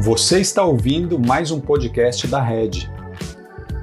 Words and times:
Você 0.00 0.40
está 0.40 0.62
ouvindo 0.62 1.18
mais 1.18 1.50
um 1.50 1.58
podcast 1.58 2.28
da 2.28 2.40
Rede. 2.40 2.88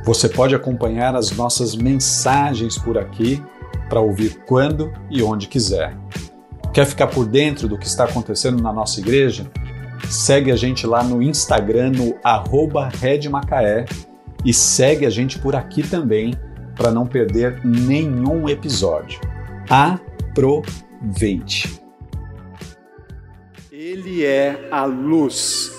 Você 0.06 0.30
pode 0.30 0.56
acompanhar 0.56 1.14
as 1.14 1.32
nossas 1.32 1.76
mensagens 1.76 2.78
por 2.78 2.98
aqui 2.98 3.44
para 3.90 4.00
ouvir 4.00 4.42
quando 4.46 4.94
e 5.10 5.22
onde 5.22 5.50
quiser. 5.50 5.94
Quer 6.74 6.86
ficar 6.86 7.08
por 7.08 7.26
dentro 7.26 7.68
do 7.68 7.78
que 7.78 7.86
está 7.86 8.06
acontecendo 8.06 8.64
na 8.64 8.72
nossa 8.72 9.02
igreja? 9.02 9.52
Segue 10.10 10.54
a 10.54 10.56
gente 10.56 10.88
lá 10.88 11.04
no 11.04 11.22
Instagram, 11.22 11.92
no 11.92 12.16
arroba 12.24 12.88
Redmacaé, 12.88 13.84
e 14.46 14.54
segue 14.54 15.06
a 15.06 15.10
gente 15.10 15.38
por 15.38 15.54
aqui 15.54 15.84
também 15.84 16.34
para 16.78 16.92
não 16.92 17.06
perder 17.06 17.60
nenhum 17.66 18.48
episódio. 18.48 19.20
Aproveite! 19.70 20.64
Ele 23.70 24.24
é 24.24 24.70
a 24.72 24.86
luz 24.86 25.75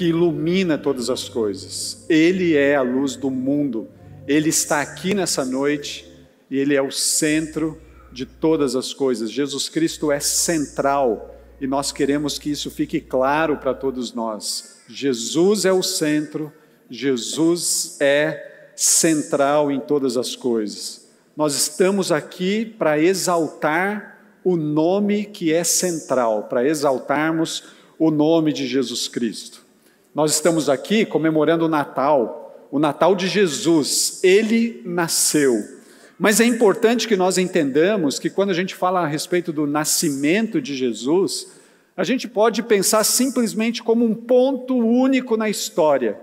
que 0.00 0.06
ilumina 0.06 0.78
todas 0.78 1.10
as 1.10 1.28
coisas. 1.28 2.06
Ele 2.08 2.56
é 2.56 2.74
a 2.74 2.80
luz 2.80 3.16
do 3.16 3.30
mundo. 3.30 3.86
Ele 4.26 4.48
está 4.48 4.80
aqui 4.80 5.12
nessa 5.12 5.44
noite 5.44 6.10
e 6.50 6.58
ele 6.58 6.74
é 6.74 6.80
o 6.80 6.90
centro 6.90 7.78
de 8.10 8.24
todas 8.24 8.74
as 8.74 8.94
coisas. 8.94 9.30
Jesus 9.30 9.68
Cristo 9.68 10.10
é 10.10 10.18
central 10.18 11.38
e 11.60 11.66
nós 11.66 11.92
queremos 11.92 12.38
que 12.38 12.50
isso 12.50 12.70
fique 12.70 12.98
claro 12.98 13.58
para 13.58 13.74
todos 13.74 14.14
nós. 14.14 14.80
Jesus 14.88 15.66
é 15.66 15.72
o 15.74 15.82
centro, 15.82 16.50
Jesus 16.88 17.98
é 18.00 18.70
central 18.74 19.70
em 19.70 19.80
todas 19.80 20.16
as 20.16 20.34
coisas. 20.34 21.10
Nós 21.36 21.54
estamos 21.54 22.10
aqui 22.10 22.64
para 22.64 22.98
exaltar 22.98 24.18
o 24.42 24.56
nome 24.56 25.26
que 25.26 25.52
é 25.52 25.62
central, 25.62 26.44
para 26.44 26.66
exaltarmos 26.66 27.64
o 27.98 28.10
nome 28.10 28.50
de 28.50 28.66
Jesus 28.66 29.06
Cristo. 29.06 29.68
Nós 30.14 30.32
estamos 30.32 30.68
aqui 30.68 31.06
comemorando 31.06 31.66
o 31.66 31.68
Natal, 31.68 32.68
o 32.70 32.78
Natal 32.78 33.14
de 33.14 33.28
Jesus, 33.28 34.20
ele 34.24 34.82
nasceu. 34.84 35.80
Mas 36.18 36.40
é 36.40 36.44
importante 36.44 37.08
que 37.08 37.16
nós 37.16 37.38
entendamos 37.38 38.18
que 38.18 38.28
quando 38.28 38.50
a 38.50 38.54
gente 38.54 38.74
fala 38.74 39.00
a 39.00 39.06
respeito 39.06 39.52
do 39.52 39.66
nascimento 39.66 40.60
de 40.60 40.76
Jesus, 40.76 41.52
a 41.96 42.02
gente 42.02 42.26
pode 42.26 42.62
pensar 42.62 43.04
simplesmente 43.04 43.82
como 43.82 44.04
um 44.04 44.14
ponto 44.14 44.76
único 44.76 45.36
na 45.36 45.48
história. 45.48 46.20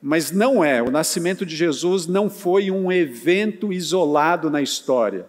Mas 0.00 0.30
não 0.30 0.64
é, 0.64 0.82
o 0.82 0.90
nascimento 0.90 1.44
de 1.44 1.54
Jesus 1.54 2.06
não 2.06 2.30
foi 2.30 2.70
um 2.70 2.90
evento 2.90 3.72
isolado 3.72 4.48
na 4.48 4.62
história. 4.62 5.28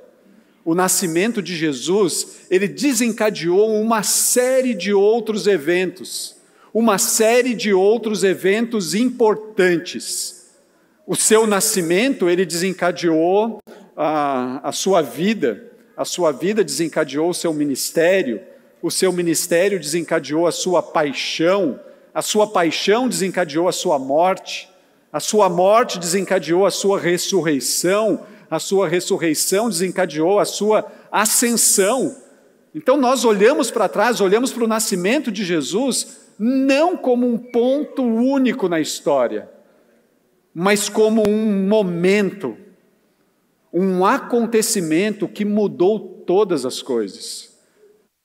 O 0.63 0.73
nascimento 0.73 1.41
de 1.41 1.56
Jesus, 1.56 2.45
ele 2.50 2.67
desencadeou 2.67 3.80
uma 3.81 4.03
série 4.03 4.73
de 4.73 4.94
outros 4.94 5.47
eventos, 5.47 6.39
uma 6.73 6.98
série 6.98 7.53
de 7.53 7.73
outros 7.73 8.23
eventos 8.23 8.94
importantes. 8.94 10.52
O 11.06 11.16
seu 11.16 11.48
nascimento, 11.48 12.30
ele 12.30 12.45
desencadeou 12.45 13.59
a, 13.98 14.70
a 14.70 14.72
sua 14.72 15.02
vida, 15.02 15.72
a 15.97 16.06
sua 16.06 16.31
vida 16.31 16.64
desencadeou 16.64 17.30
o 17.30 17.34
seu 17.34 17.53
ministério, 17.53 18.42
o 18.81 18.90
seu 18.90 19.12
ministério 19.12 19.80
desencadeou 19.80 20.47
a 20.47 20.52
sua 20.52 20.81
paixão, 20.81 21.80
a 22.14 22.22
sua 22.22 22.47
paixão 22.47 23.09
desencadeou 23.09 23.67
a 23.67 23.72
sua 23.72 24.00
morte, 24.00 24.70
a 25.12 25.20
sua 25.20 25.50
morte 25.50 26.00
desencadeou 26.00 26.66
a 26.66 26.72
sua 26.72 27.00
ressurreição, 27.00 28.25
a 28.50 28.59
sua 28.59 28.88
ressurreição 28.88 29.70
desencadeou 29.70 30.40
a 30.40 30.45
sua 30.45 30.90
ascensão. 31.12 32.16
Então 32.73 32.98
nós 32.98 33.25
olhamos 33.25 33.72
para 33.72 33.89
trás, 33.89 34.22
olhamos 34.22 34.52
para 34.53 34.64
o 34.64 34.67
nascimento 34.67 35.31
de 35.31 35.44
Jesus, 35.44 36.30
não 36.38 36.95
como 36.95 37.28
um 37.28 37.38
ponto 37.38 38.03
único 38.03 38.70
na 38.70 38.80
história, 38.80 39.50
mas 40.53 40.88
como 40.90 41.28
um 41.28 41.67
momento 41.67 42.56
um 43.74 44.06
acontecimento 44.06 45.28
que 45.28 45.46
mudou 45.46 46.24
todas 46.25 46.66
as 46.66 46.81
coisas. 46.81 47.50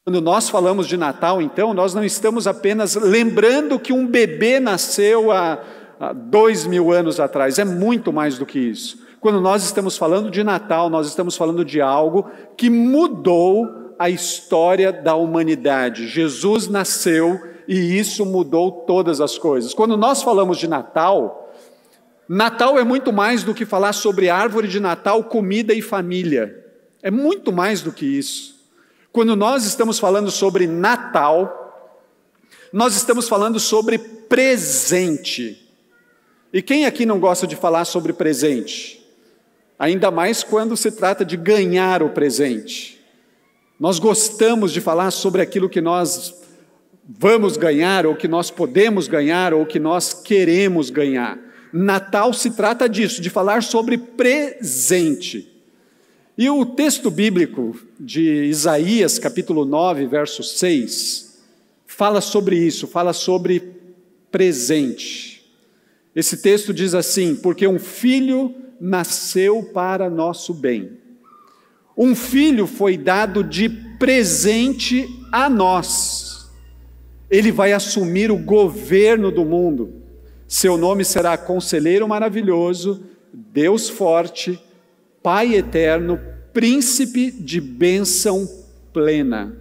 Quando 0.04 0.20
nós 0.20 0.48
falamos 0.48 0.86
de 0.86 0.96
Natal, 0.96 1.40
então, 1.40 1.72
nós 1.72 1.94
não 1.94 2.04
estamos 2.04 2.46
apenas 2.46 2.94
lembrando 2.94 3.78
que 3.78 3.92
um 3.92 4.06
bebê 4.06 4.60
nasceu 4.60 5.30
há, 5.32 5.62
há 5.98 6.12
dois 6.12 6.66
mil 6.66 6.92
anos 6.92 7.18
atrás, 7.20 7.58
é 7.58 7.64
muito 7.64 8.12
mais 8.12 8.38
do 8.38 8.44
que 8.44 8.58
isso. 8.58 9.02
Quando 9.20 9.40
nós 9.40 9.64
estamos 9.64 9.96
falando 9.96 10.30
de 10.30 10.44
Natal, 10.44 10.90
nós 10.90 11.06
estamos 11.06 11.36
falando 11.36 11.64
de 11.64 11.80
algo 11.80 12.30
que 12.56 12.68
mudou 12.68 13.83
a 13.98 14.10
história 14.10 14.92
da 14.92 15.14
humanidade. 15.14 16.08
Jesus 16.08 16.68
nasceu 16.68 17.40
e 17.66 17.98
isso 17.98 18.24
mudou 18.24 18.70
todas 18.86 19.20
as 19.20 19.38
coisas. 19.38 19.74
Quando 19.74 19.96
nós 19.96 20.22
falamos 20.22 20.58
de 20.58 20.68
Natal, 20.68 21.52
Natal 22.28 22.78
é 22.78 22.84
muito 22.84 23.12
mais 23.12 23.42
do 23.42 23.54
que 23.54 23.66
falar 23.66 23.92
sobre 23.92 24.30
árvore 24.30 24.68
de 24.68 24.80
Natal, 24.80 25.24
comida 25.24 25.74
e 25.74 25.82
família. 25.82 26.64
É 27.02 27.10
muito 27.10 27.52
mais 27.52 27.82
do 27.82 27.92
que 27.92 28.06
isso. 28.06 28.54
Quando 29.12 29.36
nós 29.36 29.64
estamos 29.64 29.98
falando 29.98 30.30
sobre 30.30 30.66
Natal, 30.66 31.60
nós 32.72 32.96
estamos 32.96 33.28
falando 33.28 33.60
sobre 33.60 33.98
presente. 33.98 35.70
E 36.52 36.62
quem 36.62 36.86
aqui 36.86 37.04
não 37.04 37.20
gosta 37.20 37.46
de 37.46 37.56
falar 37.56 37.84
sobre 37.84 38.12
presente? 38.12 39.04
Ainda 39.78 40.10
mais 40.10 40.42
quando 40.42 40.76
se 40.76 40.90
trata 40.90 41.24
de 41.24 41.36
ganhar 41.36 42.02
o 42.02 42.10
presente. 42.10 43.03
Nós 43.84 43.98
gostamos 43.98 44.72
de 44.72 44.80
falar 44.80 45.10
sobre 45.10 45.42
aquilo 45.42 45.68
que 45.68 45.82
nós 45.82 46.42
vamos 47.06 47.58
ganhar, 47.58 48.06
ou 48.06 48.16
que 48.16 48.26
nós 48.26 48.50
podemos 48.50 49.06
ganhar, 49.06 49.52
ou 49.52 49.66
que 49.66 49.78
nós 49.78 50.14
queremos 50.14 50.88
ganhar. 50.88 51.38
Natal 51.70 52.32
se 52.32 52.52
trata 52.52 52.88
disso, 52.88 53.20
de 53.20 53.28
falar 53.28 53.62
sobre 53.62 53.98
presente. 53.98 55.54
E 56.38 56.48
o 56.48 56.64
texto 56.64 57.10
bíblico 57.10 57.78
de 58.00 58.44
Isaías, 58.44 59.18
capítulo 59.18 59.66
9, 59.66 60.06
verso 60.06 60.42
6, 60.42 61.42
fala 61.86 62.22
sobre 62.22 62.56
isso, 62.56 62.86
fala 62.86 63.12
sobre 63.12 63.74
presente. 64.30 65.44
Esse 66.16 66.38
texto 66.38 66.72
diz 66.72 66.94
assim: 66.94 67.36
Porque 67.36 67.66
um 67.66 67.78
filho 67.78 68.54
nasceu 68.80 69.62
para 69.74 70.08
nosso 70.08 70.54
bem, 70.54 71.03
um 71.96 72.14
filho 72.14 72.66
foi 72.66 72.96
dado 72.96 73.44
de 73.44 73.68
presente 73.68 75.08
a 75.30 75.48
nós, 75.48 76.50
ele 77.30 77.50
vai 77.50 77.72
assumir 77.72 78.30
o 78.30 78.36
governo 78.36 79.30
do 79.30 79.44
mundo. 79.44 80.02
Seu 80.46 80.76
nome 80.76 81.04
será 81.04 81.36
Conselheiro 81.36 82.06
Maravilhoso, 82.06 83.02
Deus 83.32 83.88
Forte, 83.88 84.60
Pai 85.22 85.54
Eterno, 85.54 86.20
Príncipe 86.52 87.30
de 87.30 87.60
Bênção 87.60 88.48
Plena. 88.92 89.56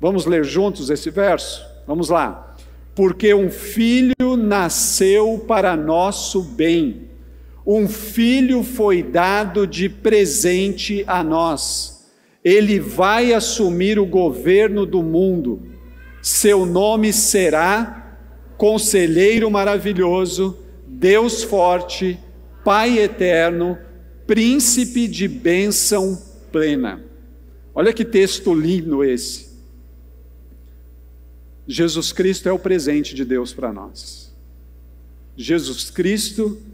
Vamos 0.00 0.24
ler 0.24 0.44
juntos 0.44 0.88
esse 0.88 1.10
verso? 1.10 1.62
Vamos 1.86 2.08
lá. 2.08 2.56
Porque 2.94 3.34
um 3.34 3.50
filho 3.50 4.36
nasceu 4.36 5.44
para 5.46 5.76
nosso 5.76 6.42
bem, 6.42 7.09
um 7.72 7.86
filho 7.86 8.64
foi 8.64 9.00
dado 9.00 9.64
de 9.64 9.88
presente 9.88 11.04
a 11.06 11.22
nós. 11.22 12.04
Ele 12.42 12.80
vai 12.80 13.32
assumir 13.32 13.96
o 13.96 14.04
governo 14.04 14.84
do 14.84 15.04
mundo. 15.04 15.62
Seu 16.20 16.66
nome 16.66 17.12
será 17.12 18.18
Conselheiro 18.56 19.48
maravilhoso, 19.50 20.58
Deus 20.86 21.44
forte, 21.44 22.18
Pai 22.64 22.98
eterno, 22.98 23.78
príncipe 24.26 25.06
de 25.06 25.28
bênção 25.28 26.20
plena. 26.50 27.00
Olha 27.72 27.92
que 27.92 28.04
texto 28.04 28.52
lindo 28.52 29.04
esse. 29.04 29.48
Jesus 31.68 32.12
Cristo 32.12 32.48
é 32.48 32.52
o 32.52 32.58
presente 32.58 33.14
de 33.14 33.24
Deus 33.24 33.52
para 33.52 33.72
nós. 33.72 34.34
Jesus 35.36 35.88
Cristo 35.88 36.60
é 36.66 36.69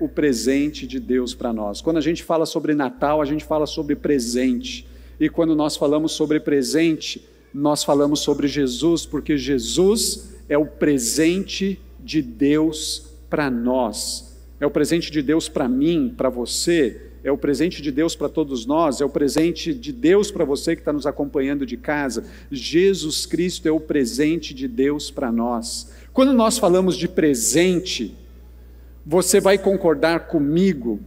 o 0.00 0.08
presente 0.08 0.86
de 0.86 0.98
Deus 0.98 1.34
para 1.34 1.52
nós. 1.52 1.80
Quando 1.80 1.98
a 1.98 2.02
gente 2.02 2.22
fala 2.22 2.46
sobre 2.46 2.74
Natal, 2.74 3.20
a 3.20 3.24
gente 3.24 3.44
fala 3.44 3.66
sobre 3.66 3.94
presente. 3.94 4.86
E 5.20 5.28
quando 5.28 5.54
nós 5.54 5.76
falamos 5.76 6.12
sobre 6.12 6.40
presente, 6.40 7.26
nós 7.52 7.84
falamos 7.84 8.20
sobre 8.20 8.48
Jesus, 8.48 9.06
porque 9.06 9.36
Jesus 9.36 10.34
é 10.48 10.56
o 10.56 10.66
presente 10.66 11.80
de 11.98 12.22
Deus 12.22 13.06
para 13.28 13.50
nós. 13.50 14.36
É 14.60 14.66
o 14.66 14.70
presente 14.70 15.10
de 15.10 15.20
Deus 15.20 15.48
para 15.48 15.68
mim, 15.68 16.14
para 16.16 16.28
você, 16.28 17.00
é 17.22 17.32
o 17.32 17.36
presente 17.36 17.82
de 17.82 17.90
Deus 17.90 18.14
para 18.14 18.28
todos 18.28 18.64
nós, 18.64 19.00
é 19.00 19.04
o 19.04 19.08
presente 19.08 19.74
de 19.74 19.92
Deus 19.92 20.30
para 20.30 20.44
você 20.44 20.76
que 20.76 20.80
está 20.80 20.92
nos 20.92 21.06
acompanhando 21.06 21.66
de 21.66 21.76
casa. 21.76 22.24
Jesus 22.52 23.26
Cristo 23.26 23.66
é 23.66 23.70
o 23.72 23.80
presente 23.80 24.54
de 24.54 24.68
Deus 24.68 25.10
para 25.10 25.32
nós. 25.32 25.90
Quando 26.12 26.32
nós 26.32 26.56
falamos 26.56 26.96
de 26.96 27.08
presente, 27.08 28.14
você 29.06 29.40
vai 29.40 29.56
concordar 29.56 30.26
comigo 30.26 31.00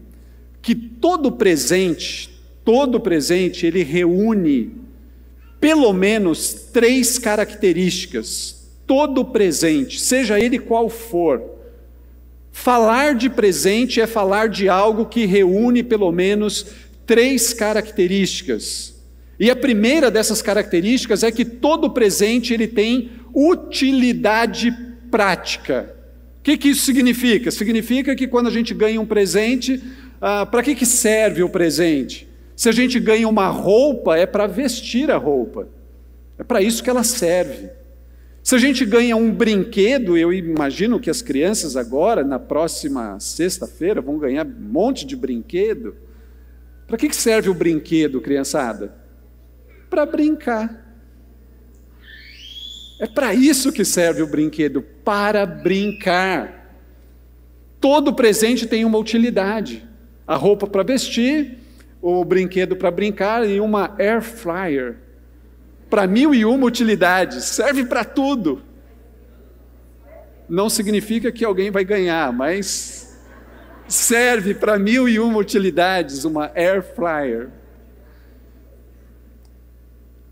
que 0.61 0.73
todo 0.73 1.33
presente, 1.33 2.29
todo 2.63 2.99
presente, 2.99 3.65
ele 3.65 3.83
reúne 3.83 4.71
pelo 5.59 5.91
menos 5.91 6.53
três 6.71 7.19
características 7.19 8.59
todo 8.89 9.23
presente, 9.23 9.99
seja 9.99 10.39
ele 10.39 10.57
qual 10.57 10.89
for. 10.89 11.43
Falar 12.51 13.13
de 13.13 13.29
presente 13.29 14.01
é 14.01 14.07
falar 14.07 14.49
de 14.49 14.67
algo 14.67 15.05
que 15.05 15.27
reúne 15.27 15.83
pelo 15.83 16.11
menos 16.11 16.65
três 17.05 17.53
características. 17.53 18.95
E 19.39 19.51
a 19.51 19.55
primeira 19.55 20.09
dessas 20.09 20.41
características 20.41 21.21
é 21.21 21.31
que 21.31 21.45
todo 21.45 21.91
presente 21.91 22.51
ele 22.51 22.67
tem 22.67 23.11
utilidade 23.31 24.75
prática. 25.11 25.95
O 26.39 26.41
que, 26.41 26.57
que 26.57 26.69
isso 26.69 26.85
significa? 26.85 27.51
Significa 27.51 28.15
que 28.15 28.27
quando 28.27 28.47
a 28.47 28.51
gente 28.51 28.73
ganha 28.73 28.99
um 28.99 29.05
presente, 29.05 29.81
ah, 30.21 30.45
para 30.45 30.63
que, 30.63 30.73
que 30.73 30.85
serve 30.85 31.43
o 31.43 31.49
presente? 31.49 32.27
Se 32.55 32.67
a 32.67 32.71
gente 32.71 32.99
ganha 32.99 33.27
uma 33.27 33.47
roupa, 33.47 34.17
é 34.17 34.25
para 34.25 34.47
vestir 34.47 35.11
a 35.11 35.17
roupa. 35.17 35.67
É 36.37 36.43
para 36.43 36.61
isso 36.61 36.83
que 36.83 36.89
ela 36.89 37.03
serve. 37.03 37.69
Se 38.41 38.55
a 38.55 38.57
gente 38.57 38.85
ganha 38.85 39.15
um 39.15 39.31
brinquedo, 39.31 40.17
eu 40.17 40.33
imagino 40.33 40.99
que 40.99 41.09
as 41.09 41.21
crianças 41.21 41.75
agora, 41.75 42.23
na 42.23 42.39
próxima 42.39 43.19
sexta-feira, 43.19 44.01
vão 44.01 44.17
ganhar 44.17 44.45
um 44.45 44.71
monte 44.71 45.05
de 45.05 45.15
brinquedo. 45.15 45.95
Para 46.87 46.97
que 46.97 47.13
serve 47.13 47.49
o 47.49 47.53
brinquedo, 47.53 48.21
criançada? 48.21 48.95
Para 49.89 50.05
brincar. 50.05 50.88
É 52.99 53.07
para 53.07 53.33
isso 53.33 53.71
que 53.71 53.85
serve 53.85 54.21
o 54.21 54.27
brinquedo, 54.27 54.81
para 54.81 55.45
brincar. 55.45 56.75
Todo 57.79 58.13
presente 58.13 58.67
tem 58.67 58.83
uma 58.83 58.97
utilidade. 58.97 59.87
A 60.27 60.35
roupa 60.35 60.67
para 60.67 60.83
vestir, 60.83 61.59
o 62.01 62.23
brinquedo 62.25 62.75
para 62.75 62.91
brincar 62.91 63.47
e 63.47 63.59
uma 63.59 63.95
air 63.97 64.21
fryer 64.21 65.09
para 65.89 66.05
mil 66.05 66.33
e 66.35 66.45
uma 66.45 66.67
utilidades, 66.67 67.43
serve 67.45 67.83
para 67.83 68.05
tudo. 68.05 68.61
Não 70.47 70.69
significa 70.69 71.31
que 71.31 71.43
alguém 71.43 71.71
vai 71.71 71.83
ganhar, 71.83 72.31
mas 72.31 73.19
serve 73.87 74.53
para 74.53 74.77
mil 74.77 75.09
e 75.09 75.19
uma 75.19 75.39
utilidades, 75.39 76.25
uma 76.25 76.51
air 76.53 76.83
fryer. 76.83 77.49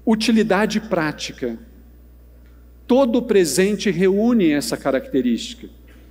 Utilidade 0.06 0.80
prática. 0.80 1.58
Todo 2.88 3.22
presente 3.22 3.92
reúne 3.92 4.52
essa 4.52 4.78
característica. 4.78 5.70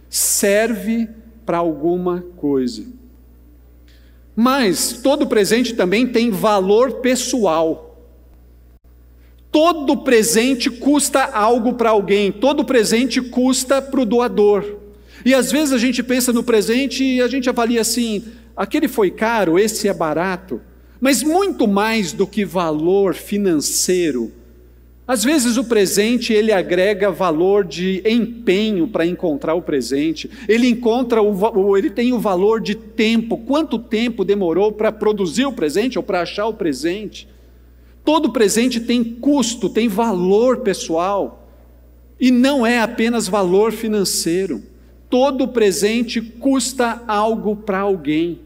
Serve 0.09 1.09
para 1.45 1.59
alguma 1.59 2.23
coisa. 2.37 2.85
Mas 4.37 4.93
todo 5.03 5.27
presente 5.27 5.75
também 5.75 6.07
tem 6.07 6.31
valor 6.31 7.01
pessoal. 7.01 7.87
Todo 9.51 9.97
presente 9.97 10.69
custa 10.69 11.25
algo 11.25 11.73
para 11.73 11.89
alguém, 11.89 12.31
todo 12.31 12.63
presente 12.63 13.23
custa 13.23 13.81
para 13.81 14.01
o 14.01 14.05
doador. 14.05 14.77
E 15.25 15.33
às 15.33 15.51
vezes 15.51 15.73
a 15.73 15.79
gente 15.79 16.03
pensa 16.03 16.31
no 16.33 16.45
presente 16.45 17.03
e 17.03 17.23
a 17.23 17.29
gente 17.29 17.49
avalia 17.49 17.81
assim: 17.81 18.23
aquele 18.55 18.87
foi 18.87 19.11
caro, 19.11 19.59
esse 19.59 19.89
é 19.89 19.95
barato. 19.95 20.61
Mas 21.01 21.23
muito 21.23 21.67
mais 21.67 22.13
do 22.13 22.27
que 22.27 22.45
valor 22.45 23.15
financeiro, 23.15 24.31
às 25.09 25.23
vezes 25.23 25.57
o 25.57 25.63
presente 25.63 26.33
ele 26.33 26.51
agrega 26.51 27.13
valor 27.13 27.65
de 27.65 28.03
empenho 28.05 28.89
para 28.89 29.07
encontrar 29.07 29.55
o 29.55 29.63
presente. 29.63 30.29
Ele 30.49 30.67
encontra 30.67 31.23
o, 31.23 31.77
ele 31.77 31.91
tem 31.91 32.13
o 32.13 32.19
valor 32.19 32.61
de 32.61 32.75
tempo. 32.75 33.39
Quanto 33.39 33.79
tempo 33.79 34.25
demorou 34.25 34.73
para 34.73 34.91
produzir 34.91 35.47
o 35.47 35.53
presente 35.53 35.97
ou 35.97 36.03
para 36.03 36.23
achar 36.23 36.47
o 36.47 36.55
presente? 36.55 37.29
Todo 38.05 38.33
presente 38.33 38.81
tem 38.81 39.05
custo, 39.05 39.69
tem 39.69 39.87
valor 39.87 40.59
pessoal. 40.59 41.49
E 42.19 42.33
não 42.33 42.67
é 42.67 42.81
apenas 42.81 43.29
valor 43.29 43.71
financeiro. 43.71 44.61
Todo 45.09 45.47
presente 45.47 46.21
custa 46.21 47.05
algo 47.07 47.55
para 47.55 47.79
alguém. 47.79 48.41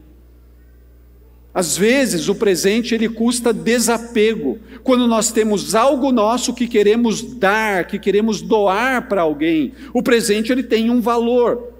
Às 1.53 1.77
vezes 1.77 2.29
o 2.29 2.35
presente 2.35 2.95
ele 2.95 3.09
custa 3.09 3.51
desapego. 3.51 4.59
Quando 4.83 5.05
nós 5.05 5.31
temos 5.31 5.75
algo 5.75 6.11
nosso 6.11 6.53
que 6.53 6.67
queremos 6.67 7.21
dar, 7.21 7.85
que 7.85 7.99
queremos 7.99 8.41
doar 8.41 9.09
para 9.09 9.21
alguém, 9.21 9.73
o 9.93 10.01
presente 10.01 10.51
ele 10.51 10.63
tem 10.63 10.89
um 10.89 11.01
valor, 11.01 11.73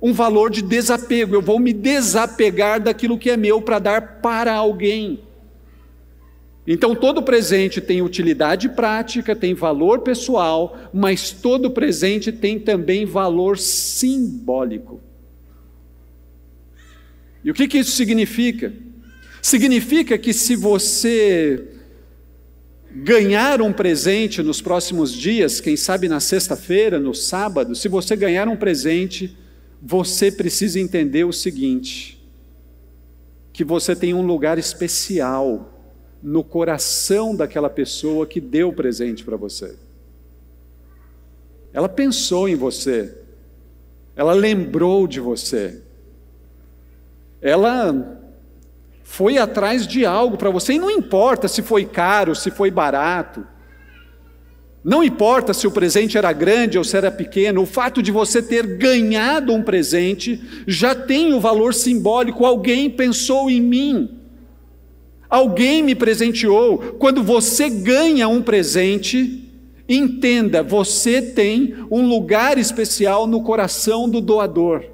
um 0.00 0.12
valor 0.12 0.50
de 0.50 0.60
desapego. 0.60 1.34
Eu 1.34 1.40
vou 1.40 1.58
me 1.58 1.72
desapegar 1.72 2.80
daquilo 2.80 3.18
que 3.18 3.30
é 3.30 3.36
meu 3.36 3.62
para 3.62 3.78
dar 3.78 4.20
para 4.20 4.52
alguém. 4.52 5.20
Então 6.66 6.94
todo 6.94 7.22
presente 7.22 7.80
tem 7.80 8.02
utilidade 8.02 8.68
prática, 8.70 9.34
tem 9.34 9.54
valor 9.54 10.00
pessoal, 10.00 10.78
mas 10.92 11.30
todo 11.30 11.70
presente 11.70 12.30
tem 12.30 12.58
também 12.58 13.06
valor 13.06 13.58
simbólico. 13.58 15.00
E 17.42 17.50
o 17.50 17.54
que, 17.54 17.68
que 17.68 17.78
isso 17.78 17.92
significa? 17.92 18.72
Significa 19.44 20.16
que 20.16 20.32
se 20.32 20.56
você 20.56 21.68
ganhar 22.90 23.60
um 23.60 23.74
presente 23.74 24.42
nos 24.42 24.62
próximos 24.62 25.12
dias, 25.12 25.60
quem 25.60 25.76
sabe 25.76 26.08
na 26.08 26.18
sexta-feira, 26.18 26.98
no 26.98 27.12
sábado, 27.12 27.74
se 27.74 27.86
você 27.86 28.16
ganhar 28.16 28.48
um 28.48 28.56
presente, 28.56 29.36
você 29.82 30.32
precisa 30.32 30.80
entender 30.80 31.24
o 31.24 31.32
seguinte: 31.32 32.26
que 33.52 33.62
você 33.62 33.94
tem 33.94 34.14
um 34.14 34.24
lugar 34.24 34.56
especial 34.58 35.78
no 36.22 36.42
coração 36.42 37.36
daquela 37.36 37.68
pessoa 37.68 38.26
que 38.26 38.40
deu 38.40 38.70
o 38.70 38.74
presente 38.74 39.22
para 39.22 39.36
você. 39.36 39.76
Ela 41.70 41.90
pensou 41.90 42.48
em 42.48 42.54
você, 42.54 43.14
ela 44.16 44.32
lembrou 44.32 45.06
de 45.06 45.20
você, 45.20 45.82
ela 47.42 48.23
foi 49.04 49.38
atrás 49.38 49.86
de 49.86 50.04
algo 50.04 50.36
para 50.36 50.50
você, 50.50 50.72
e 50.72 50.78
não 50.78 50.90
importa 50.90 51.46
se 51.46 51.62
foi 51.62 51.84
caro, 51.84 52.34
se 52.34 52.50
foi 52.50 52.70
barato, 52.70 53.46
não 54.84 55.02
importa 55.02 55.54
se 55.54 55.66
o 55.66 55.70
presente 55.70 56.18
era 56.18 56.30
grande 56.30 56.76
ou 56.76 56.84
se 56.84 56.94
era 56.94 57.10
pequeno, 57.10 57.62
o 57.62 57.66
fato 57.66 58.02
de 58.02 58.12
você 58.12 58.42
ter 58.42 58.76
ganhado 58.76 59.54
um 59.54 59.62
presente 59.62 60.42
já 60.66 60.94
tem 60.94 61.32
o 61.32 61.40
valor 61.40 61.72
simbólico. 61.72 62.44
Alguém 62.44 62.90
pensou 62.90 63.48
em 63.48 63.62
mim, 63.62 64.10
alguém 65.30 65.82
me 65.82 65.94
presenteou. 65.94 66.76
Quando 66.98 67.22
você 67.22 67.70
ganha 67.70 68.28
um 68.28 68.42
presente, 68.42 69.50
entenda, 69.88 70.62
você 70.62 71.22
tem 71.22 71.74
um 71.90 72.06
lugar 72.06 72.58
especial 72.58 73.26
no 73.26 73.42
coração 73.42 74.06
do 74.06 74.20
doador. 74.20 74.93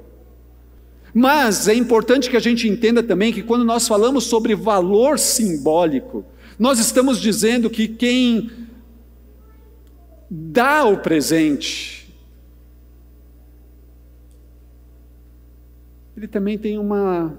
Mas 1.13 1.67
é 1.69 1.75
importante 1.75 2.31
que 2.31 2.37
a 2.37 2.41
gente 2.41 2.69
entenda 2.69 3.03
também 3.03 3.33
que 3.33 3.43
quando 3.43 3.65
nós 3.65 3.89
falamos 3.89 4.25
sobre 4.25 4.55
valor 4.55 5.19
simbólico, 5.19 6.25
nós 6.59 6.79
estamos 6.79 7.19
dizendo 7.21 7.69
que 7.69 7.89
quem 7.89 8.51
dá 10.31 10.85
o 10.85 10.99
presente, 10.99 12.15
ele 16.17 16.29
também 16.29 16.59
tem 16.59 16.79
uma, 16.79 17.35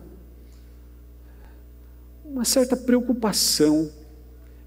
uma 2.26 2.44
certa 2.44 2.76
preocupação, 2.76 3.92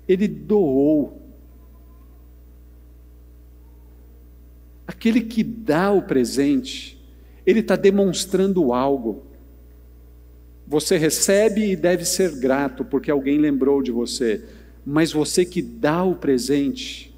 ele 0.06 0.28
doou. 0.28 1.20
Aquele 4.86 5.20
que 5.22 5.42
dá 5.42 5.90
o 5.90 6.02
presente, 6.02 6.93
ele 7.46 7.60
está 7.60 7.76
demonstrando 7.76 8.72
algo. 8.72 9.24
Você 10.66 10.96
recebe 10.96 11.70
e 11.70 11.76
deve 11.76 12.04
ser 12.04 12.36
grato 12.38 12.84
porque 12.84 13.10
alguém 13.10 13.38
lembrou 13.38 13.82
de 13.82 13.92
você, 13.92 14.44
mas 14.84 15.12
você 15.12 15.44
que 15.44 15.60
dá 15.60 16.02
o 16.02 16.16
presente, 16.16 17.14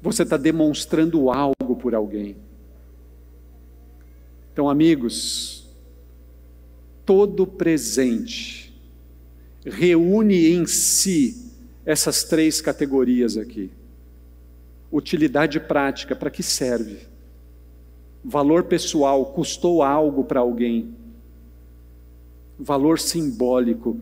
você 0.00 0.22
está 0.24 0.36
demonstrando 0.36 1.30
algo 1.30 1.76
por 1.76 1.94
alguém. 1.94 2.36
Então, 4.52 4.68
amigos, 4.68 5.66
todo 7.06 7.46
presente 7.46 8.74
reúne 9.64 10.48
em 10.48 10.66
si 10.66 11.50
essas 11.86 12.24
três 12.24 12.60
categorias 12.60 13.36
aqui. 13.36 13.70
Utilidade 14.90 15.58
prática, 15.58 16.14
para 16.14 16.30
que 16.30 16.42
serve? 16.42 17.11
Valor 18.24 18.64
pessoal, 18.64 19.26
custou 19.26 19.82
algo 19.82 20.24
para 20.24 20.40
alguém. 20.40 20.94
Valor 22.58 22.98
simbólico, 22.98 23.98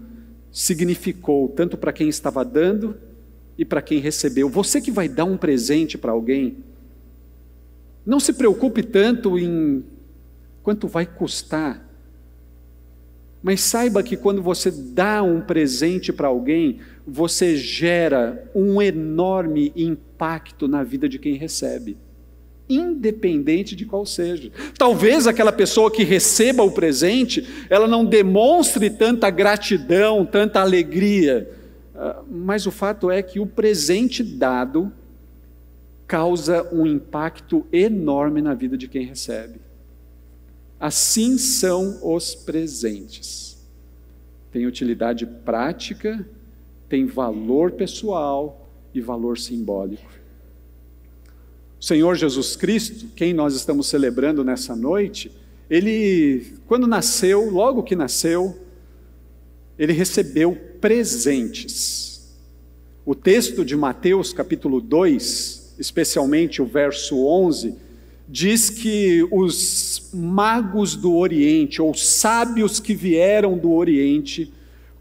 significou 0.52 1.48
tanto 1.48 1.78
para 1.78 1.92
quem 1.92 2.08
estava 2.08 2.44
dando 2.44 2.96
e 3.56 3.64
para 3.64 3.80
quem 3.80 3.98
recebeu. 3.98 4.48
Você 4.48 4.80
que 4.80 4.90
vai 4.90 5.08
dar 5.08 5.24
um 5.24 5.36
presente 5.36 5.96
para 5.96 6.12
alguém, 6.12 6.58
não 8.04 8.20
se 8.20 8.32
preocupe 8.32 8.82
tanto 8.82 9.38
em 9.38 9.84
quanto 10.62 10.86
vai 10.86 11.06
custar. 11.06 11.86
Mas 13.42 13.62
saiba 13.62 14.02
que 14.02 14.16
quando 14.16 14.42
você 14.42 14.70
dá 14.70 15.22
um 15.22 15.40
presente 15.40 16.12
para 16.12 16.28
alguém, 16.28 16.80
você 17.06 17.56
gera 17.56 18.50
um 18.54 18.82
enorme 18.82 19.72
impacto 19.74 20.68
na 20.68 20.82
vida 20.82 21.08
de 21.08 21.18
quem 21.18 21.36
recebe. 21.36 21.96
Independente 22.70 23.74
de 23.74 23.84
qual 23.84 24.06
seja. 24.06 24.50
Talvez 24.78 25.26
aquela 25.26 25.52
pessoa 25.52 25.90
que 25.90 26.04
receba 26.04 26.62
o 26.62 26.70
presente, 26.70 27.46
ela 27.68 27.88
não 27.88 28.04
demonstre 28.04 28.88
tanta 28.88 29.28
gratidão, 29.28 30.24
tanta 30.24 30.60
alegria, 30.60 31.50
ah, 31.94 32.22
mas 32.30 32.66
o 32.66 32.70
fato 32.70 33.10
é 33.10 33.22
que 33.22 33.38
o 33.38 33.46
presente 33.46 34.22
dado 34.22 34.90
causa 36.06 36.66
um 36.72 36.86
impacto 36.86 37.66
enorme 37.70 38.40
na 38.40 38.54
vida 38.54 38.76
de 38.76 38.88
quem 38.88 39.04
recebe. 39.04 39.60
Assim 40.80 41.36
são 41.36 42.00
os 42.02 42.34
presentes. 42.34 43.62
Tem 44.50 44.66
utilidade 44.66 45.26
prática, 45.26 46.26
tem 46.88 47.04
valor 47.04 47.72
pessoal 47.72 48.68
e 48.94 49.00
valor 49.00 49.38
simbólico. 49.38 50.09
O 51.80 51.84
Senhor 51.84 52.14
Jesus 52.14 52.56
Cristo, 52.56 53.06
quem 53.16 53.32
nós 53.32 53.54
estamos 53.54 53.86
celebrando 53.86 54.44
nessa 54.44 54.76
noite, 54.76 55.32
ele, 55.70 56.58
quando 56.66 56.86
nasceu, 56.86 57.48
logo 57.48 57.82
que 57.82 57.96
nasceu, 57.96 58.54
ele 59.78 59.94
recebeu 59.94 60.54
presentes. 60.78 62.36
O 63.02 63.14
texto 63.14 63.64
de 63.64 63.74
Mateus, 63.78 64.30
capítulo 64.30 64.78
2, 64.78 65.76
especialmente 65.78 66.60
o 66.60 66.66
verso 66.66 67.24
11, 67.24 67.74
diz 68.28 68.68
que 68.68 69.26
os 69.30 70.10
magos 70.12 70.94
do 70.94 71.16
Oriente, 71.16 71.80
ou 71.80 71.94
sábios 71.94 72.78
que 72.78 72.94
vieram 72.94 73.56
do 73.56 73.72
Oriente, 73.72 74.52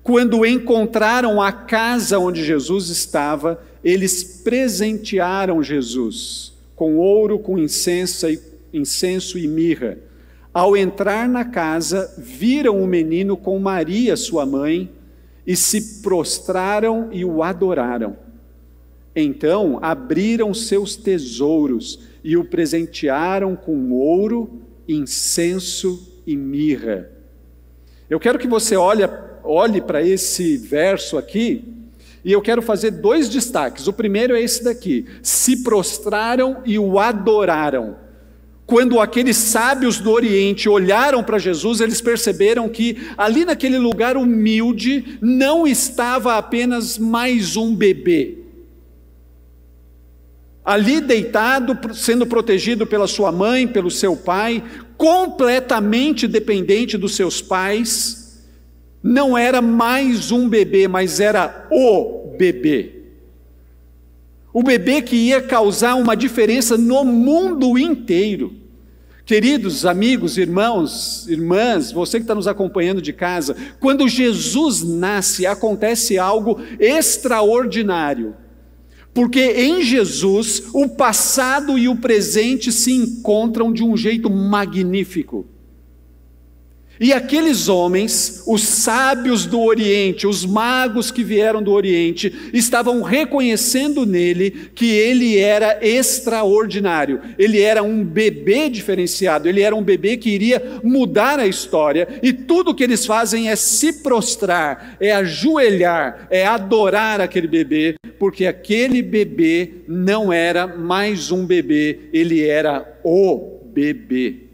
quando 0.02 0.46
encontraram 0.46 1.42
a 1.42 1.52
casa 1.52 2.18
onde 2.20 2.42
Jesus 2.42 2.88
estava, 2.88 3.62
eles 3.84 4.24
presentearam 4.24 5.62
Jesus 5.62 6.58
com 6.80 6.96
ouro, 6.96 7.38
com 7.38 7.60
incenso 7.60 8.30
e, 8.30 8.40
incenso 8.72 9.38
e 9.38 9.50
mirra. 9.50 9.98
Ao 10.54 10.78
entrar 10.78 11.28
na 11.28 11.44
casa, 11.44 12.16
viram 12.18 12.82
o 12.82 12.88
menino 12.88 13.36
com 13.36 13.60
Maria, 13.60 14.16
sua 14.16 14.46
mãe, 14.46 14.90
e 15.46 15.58
se 15.58 16.02
prostraram 16.02 17.10
e 17.12 17.26
o 17.26 17.44
adoraram. 17.44 18.16
Então 19.14 19.78
abriram 19.82 20.54
seus 20.54 20.96
tesouros 20.96 22.00
e 22.24 22.38
o 22.38 22.46
presentearam 22.46 23.58
com 23.58 23.92
ouro, 23.92 24.50
incenso 24.88 26.22
e 26.26 26.38
mirra. 26.38 27.10
Eu 28.10 28.22
quero 28.22 28.40
que 28.40 28.48
você 28.48 28.78
olhe, 28.78 29.04
olhe 29.44 29.82
para 29.82 30.02
esse 30.02 30.56
verso 30.56 31.18
aqui 31.18 31.79
e 32.24 32.32
eu 32.32 32.42
quero 32.42 32.62
fazer 32.62 32.92
dois 32.92 33.30
destaques. 33.30 33.88
O 33.88 33.94
primeiro 33.94 34.36
é 34.36 34.42
esse 34.42 34.64
daqui: 34.64 35.06
se 35.22 35.64
prostraram 35.64 36.62
e 36.66 36.78
o 36.78 37.00
adoraram. 37.00 37.98
Quando 38.66 39.00
aqueles 39.00 39.36
sábios 39.36 40.00
do 40.00 40.12
Oriente 40.12 40.70
olharam 40.70 41.24
para 41.24 41.40
Jesus, 41.40 41.82
eles 41.82 42.02
perceberam 42.02 42.70
que 42.70 42.98
ali 43.18 43.44
naquele 43.44 43.80
lugar 43.80 44.16
humilde 44.16 45.18
não 45.20 45.66
estava 45.66 46.38
apenas 46.38 46.96
mais 46.96 47.58
um 47.58 47.76
bebê. 47.76 48.38
Ali 50.64 51.02
deitado, 51.02 51.76
sendo 51.96 52.28
protegido 52.28 52.86
pela 52.86 53.08
sua 53.08 53.32
mãe, 53.32 53.68
pelo 53.68 53.90
seu 53.90 54.16
pai, 54.16 54.64
completamente 54.96 56.28
dependente 56.28 56.96
dos 56.96 57.16
seus 57.16 57.42
pais, 57.42 58.19
não 59.02 59.38
era 59.38 59.62
mais 59.62 60.32
um 60.32 60.48
bebê, 60.48 60.88
mas 60.88 61.20
era 61.20 61.68
o 61.72 62.36
bebê. 62.38 62.96
O 64.52 64.64
bebê 64.64 65.02
que 65.02 65.16
ia 65.16 65.42
causar 65.42 65.96
uma 65.96 66.16
diferença 66.16 66.78
no 66.78 67.06
mundo 67.06 67.78
inteiro. 67.78 68.56
Queridos 69.26 69.86
amigos, 69.86 70.40
irmãos, 70.40 71.28
irmãs, 71.30 71.92
você 71.92 72.18
que 72.18 72.24
está 72.24 72.34
nos 72.34 72.48
acompanhando 72.48 73.00
de 73.00 73.14
casa, 73.14 73.56
quando 73.80 74.08
Jesus 74.08 74.82
nasce, 74.82 75.46
acontece 75.46 76.18
algo 76.18 76.60
extraordinário. 76.80 78.36
Porque 79.14 79.40
em 79.40 79.84
Jesus, 79.84 80.64
o 80.74 80.90
passado 80.90 81.78
e 81.78 81.88
o 81.88 81.96
presente 81.96 82.72
se 82.72 82.92
encontram 82.92 83.72
de 83.72 83.84
um 83.84 83.96
jeito 83.96 84.30
magnífico. 84.32 85.46
E 87.00 87.14
aqueles 87.14 87.70
homens, 87.70 88.44
os 88.46 88.62
sábios 88.62 89.46
do 89.46 89.62
Oriente, 89.62 90.28
os 90.28 90.46
magos 90.46 91.10
que 91.10 91.24
vieram 91.24 91.64
do 91.64 91.72
Oriente, 91.72 92.52
estavam 92.52 93.02
reconhecendo 93.02 94.06
nele 94.06 94.70
que 94.76 94.92
ele 94.92 95.40
era 95.40 95.80
extraordinário, 95.82 97.22
ele 97.38 97.62
era 97.62 97.82
um 97.82 98.04
bebê 98.04 98.70
diferenciado, 98.70 99.48
ele 99.48 99.62
era 99.62 99.74
um 99.74 99.82
bebê 99.82 100.18
que 100.18 100.30
iria 100.30 100.82
mudar 100.84 101.40
a 101.40 101.48
história, 101.48 102.20
e 102.22 102.34
tudo 102.34 102.76
que 102.76 102.84
eles 102.84 103.06
fazem 103.06 103.50
é 103.50 103.56
se 103.56 104.04
prostrar, 104.04 104.98
é 105.00 105.14
ajoelhar, 105.14 106.28
é 106.30 106.46
adorar 106.46 107.22
aquele 107.22 107.48
bebê, 107.48 107.96
porque 108.20 108.46
aquele 108.46 109.02
bebê 109.02 109.72
não 109.88 110.34
era 110.34 110.68
mais 110.68 111.32
um 111.32 111.46
bebê, 111.46 112.10
ele 112.12 112.46
era 112.46 113.00
o 113.06 113.62
bebê. 113.74 114.49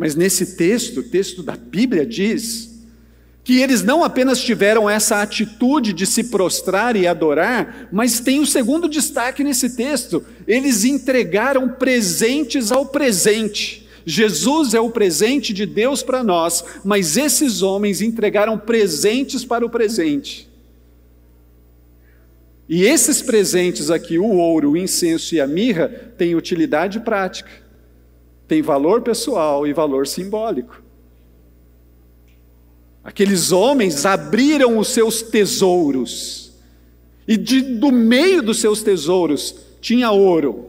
Mas 0.00 0.14
nesse 0.14 0.56
texto, 0.56 1.00
o 1.00 1.02
texto 1.02 1.42
da 1.42 1.54
Bíblia 1.54 2.06
diz 2.06 2.70
que 3.44 3.60
eles 3.60 3.82
não 3.82 4.02
apenas 4.02 4.40
tiveram 4.40 4.88
essa 4.88 5.20
atitude 5.20 5.92
de 5.92 6.06
se 6.06 6.24
prostrar 6.24 6.96
e 6.96 7.06
adorar, 7.06 7.86
mas 7.92 8.18
tem 8.18 8.38
o 8.38 8.44
um 8.44 8.46
segundo 8.46 8.88
destaque 8.88 9.44
nesse 9.44 9.76
texto: 9.76 10.24
eles 10.48 10.86
entregaram 10.86 11.68
presentes 11.68 12.72
ao 12.72 12.86
presente. 12.86 13.86
Jesus 14.06 14.72
é 14.72 14.80
o 14.80 14.88
presente 14.88 15.52
de 15.52 15.66
Deus 15.66 16.02
para 16.02 16.24
nós, 16.24 16.64
mas 16.82 17.18
esses 17.18 17.60
homens 17.60 18.00
entregaram 18.00 18.56
presentes 18.56 19.44
para 19.44 19.66
o 19.66 19.68
presente. 19.68 20.48
E 22.66 22.84
esses 22.84 23.20
presentes 23.20 23.90
aqui, 23.90 24.18
o 24.18 24.24
ouro, 24.24 24.70
o 24.70 24.76
incenso 24.78 25.34
e 25.34 25.40
a 25.42 25.46
mirra, 25.46 25.88
têm 26.16 26.34
utilidade 26.34 27.00
prática 27.00 27.68
tem 28.50 28.62
valor 28.62 29.00
pessoal 29.02 29.64
e 29.64 29.72
valor 29.72 30.08
simbólico. 30.08 30.82
Aqueles 33.04 33.52
homens 33.52 34.04
abriram 34.04 34.76
os 34.76 34.88
seus 34.88 35.22
tesouros, 35.22 36.52
e 37.28 37.36
de, 37.36 37.60
do 37.60 37.92
meio 37.92 38.42
dos 38.42 38.58
seus 38.58 38.82
tesouros 38.82 39.54
tinha 39.80 40.10
ouro. 40.10 40.68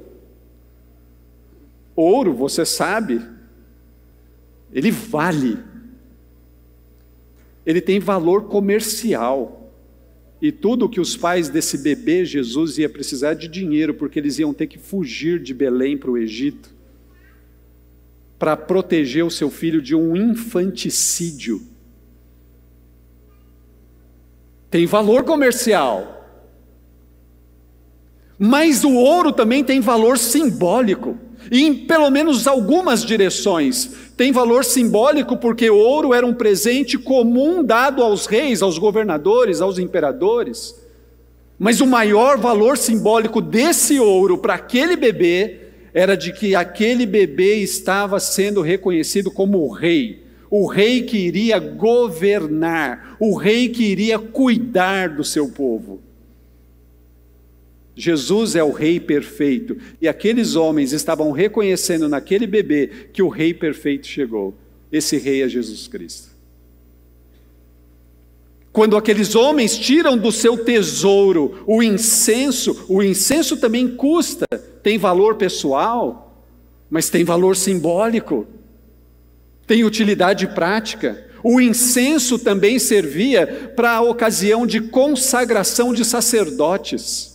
Ouro, 1.95 2.35
você 2.35 2.63
sabe, 2.65 3.19
ele 4.71 4.91
vale, 4.91 5.57
ele 7.65 7.81
tem 7.81 7.99
valor 7.99 8.43
comercial. 8.43 9.73
E 10.39 10.51
tudo 10.51 10.87
que 10.87 11.01
os 11.01 11.17
pais 11.17 11.49
desse 11.49 11.79
bebê 11.79 12.25
Jesus 12.25 12.77
ia 12.77 12.87
precisar 12.87 13.33
de 13.33 13.47
dinheiro, 13.47 13.95
porque 13.95 14.19
eles 14.19 14.37
iam 14.37 14.53
ter 14.53 14.67
que 14.67 14.77
fugir 14.77 15.39
de 15.39 15.51
Belém 15.51 15.97
para 15.97 16.11
o 16.11 16.17
Egito 16.17 16.80
para 18.41 18.57
proteger 18.57 19.23
o 19.23 19.29
seu 19.29 19.51
filho 19.51 19.79
de 19.79 19.93
um 19.93 20.15
infanticídio. 20.17 21.61
Tem 24.67 24.87
valor 24.87 25.23
comercial. 25.23 26.25
Mas 28.39 28.83
o 28.83 28.95
ouro 28.95 29.31
também 29.31 29.63
tem 29.63 29.79
valor 29.79 30.17
simbólico. 30.17 31.19
E 31.51 31.61
em 31.61 31.85
pelo 31.85 32.09
menos 32.09 32.47
algumas 32.47 33.05
direções. 33.05 33.91
Tem 34.17 34.31
valor 34.31 34.65
simbólico 34.65 35.37
porque 35.37 35.69
o 35.69 35.77
ouro 35.77 36.11
era 36.11 36.25
um 36.25 36.33
presente 36.33 36.97
comum 36.97 37.63
dado 37.63 38.01
aos 38.01 38.25
reis, 38.25 38.63
aos 38.63 38.79
governadores, 38.79 39.61
aos 39.61 39.77
imperadores. 39.77 40.73
Mas 41.59 41.79
o 41.79 41.85
maior 41.85 42.39
valor 42.39 42.75
simbólico 42.75 43.39
desse 43.39 43.99
ouro 43.99 44.39
para 44.39 44.55
aquele 44.55 44.95
bebê 44.95 45.60
era 45.93 46.15
de 46.15 46.31
que 46.31 46.55
aquele 46.55 47.05
bebê 47.05 47.55
estava 47.55 48.19
sendo 48.19 48.61
reconhecido 48.61 49.29
como 49.29 49.59
o 49.59 49.71
rei, 49.71 50.23
o 50.49 50.67
rei 50.67 51.03
que 51.03 51.17
iria 51.17 51.59
governar, 51.59 53.15
o 53.19 53.35
rei 53.35 53.69
que 53.69 53.83
iria 53.83 54.19
cuidar 54.19 55.09
do 55.09 55.23
seu 55.23 55.49
povo. 55.49 56.01
Jesus 57.95 58.55
é 58.55 58.63
o 58.63 58.71
rei 58.71 58.99
perfeito, 58.99 59.77
e 60.01 60.07
aqueles 60.07 60.55
homens 60.55 60.93
estavam 60.93 61.31
reconhecendo 61.31 62.07
naquele 62.07 62.47
bebê 62.47 62.89
que 63.11 63.21
o 63.21 63.29
rei 63.29 63.53
perfeito 63.53 64.07
chegou. 64.07 64.55
Esse 64.91 65.17
rei 65.17 65.43
é 65.43 65.47
Jesus 65.47 65.87
Cristo. 65.87 66.31
Quando 68.71 68.95
aqueles 68.95 69.35
homens 69.35 69.77
tiram 69.77 70.17
do 70.17 70.31
seu 70.31 70.57
tesouro 70.57 71.63
o 71.67 71.83
incenso, 71.83 72.85
o 72.87 73.03
incenso 73.03 73.57
também 73.57 73.87
custa, 73.87 74.45
tem 74.83 74.97
valor 74.97 75.35
pessoal, 75.35 76.45
mas 76.89 77.09
tem 77.09 77.23
valor 77.23 77.55
simbólico, 77.55 78.47
tem 79.65 79.83
utilidade 79.83 80.47
prática. 80.47 81.27
O 81.43 81.59
incenso 81.59 82.37
também 82.37 82.77
servia 82.77 83.71
para 83.75 83.93
a 83.93 84.01
ocasião 84.01 84.67
de 84.67 84.81
consagração 84.81 85.93
de 85.93 86.05
sacerdotes. 86.05 87.29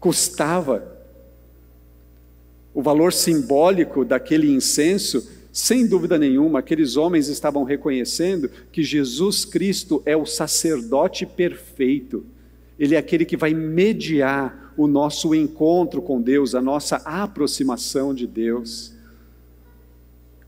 custava. 0.00 0.90
O 2.74 2.82
valor 2.82 3.12
simbólico 3.12 4.04
daquele 4.04 4.50
incenso, 4.50 5.30
sem 5.52 5.86
dúvida 5.86 6.18
nenhuma, 6.18 6.58
aqueles 6.58 6.96
homens 6.96 7.28
estavam 7.28 7.62
reconhecendo 7.62 8.50
que 8.72 8.82
Jesus 8.82 9.44
Cristo 9.44 10.02
é 10.04 10.16
o 10.16 10.26
sacerdote 10.26 11.24
perfeito. 11.24 12.24
Ele 12.76 12.96
é 12.96 12.98
aquele 12.98 13.24
que 13.24 13.36
vai 13.36 13.54
mediar 13.54 14.61
o 14.76 14.86
nosso 14.86 15.34
encontro 15.34 16.00
com 16.00 16.20
Deus, 16.20 16.54
a 16.54 16.62
nossa 16.62 16.96
aproximação 16.96 18.14
de 18.14 18.26
Deus. 18.26 18.92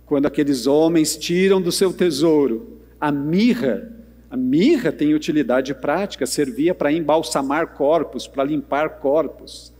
Quando 0.07 0.27
aqueles 0.27 0.67
homens 0.67 1.17
tiram 1.17 1.61
do 1.61 1.73
seu 1.73 1.93
tesouro 1.93 2.75
a 3.01 3.13
mirra, 3.13 3.93
a 4.31 4.37
mirra 4.37 4.91
tem 4.91 5.13
utilidade 5.13 5.75
prática, 5.75 6.25
servia 6.25 6.75
para 6.75 6.91
embalsamar 6.91 7.75
corpos, 7.75 8.27
para 8.27 8.45
limpar 8.45 8.99
corpos. 8.99 9.73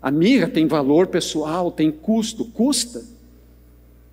A 0.00 0.10
mirra 0.10 0.46
tem 0.46 0.66
valor 0.66 1.08
pessoal, 1.08 1.72
tem 1.72 1.90
custo, 1.90 2.44
custa. 2.44 3.02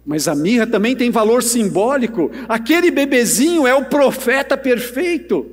Mas 0.04 0.28
a 0.28 0.34
mirra 0.34 0.66
também 0.66 0.96
tem 0.96 1.12
valor 1.12 1.44
simbólico. 1.44 2.32
Aquele 2.50 2.90
bebezinho 2.90 3.68
é 3.68 3.76
o 3.76 3.86
profeta 3.86 4.58
perfeito. 4.58 5.52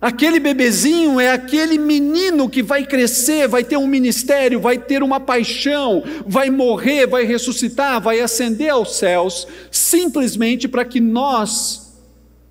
Aquele 0.00 0.38
bebezinho 0.38 1.18
é 1.18 1.30
aquele 1.30 1.78
menino 1.78 2.50
que 2.50 2.62
vai 2.62 2.84
crescer, 2.84 3.48
vai 3.48 3.64
ter 3.64 3.78
um 3.78 3.86
ministério, 3.86 4.60
vai 4.60 4.78
ter 4.78 5.02
uma 5.02 5.18
paixão, 5.18 6.04
vai 6.26 6.50
morrer, 6.50 7.06
vai 7.06 7.24
ressuscitar, 7.24 8.00
vai 8.00 8.20
ascender 8.20 8.70
aos 8.70 8.96
céus, 8.96 9.48
simplesmente 9.70 10.68
para 10.68 10.84
que 10.84 11.00
nós 11.00 11.96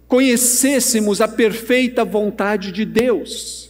conhecêssemos 0.07 1.21
a 1.21 1.27
perfeita 1.27 2.03
vontade 2.03 2.71
de 2.71 2.83
Deus. 2.83 3.69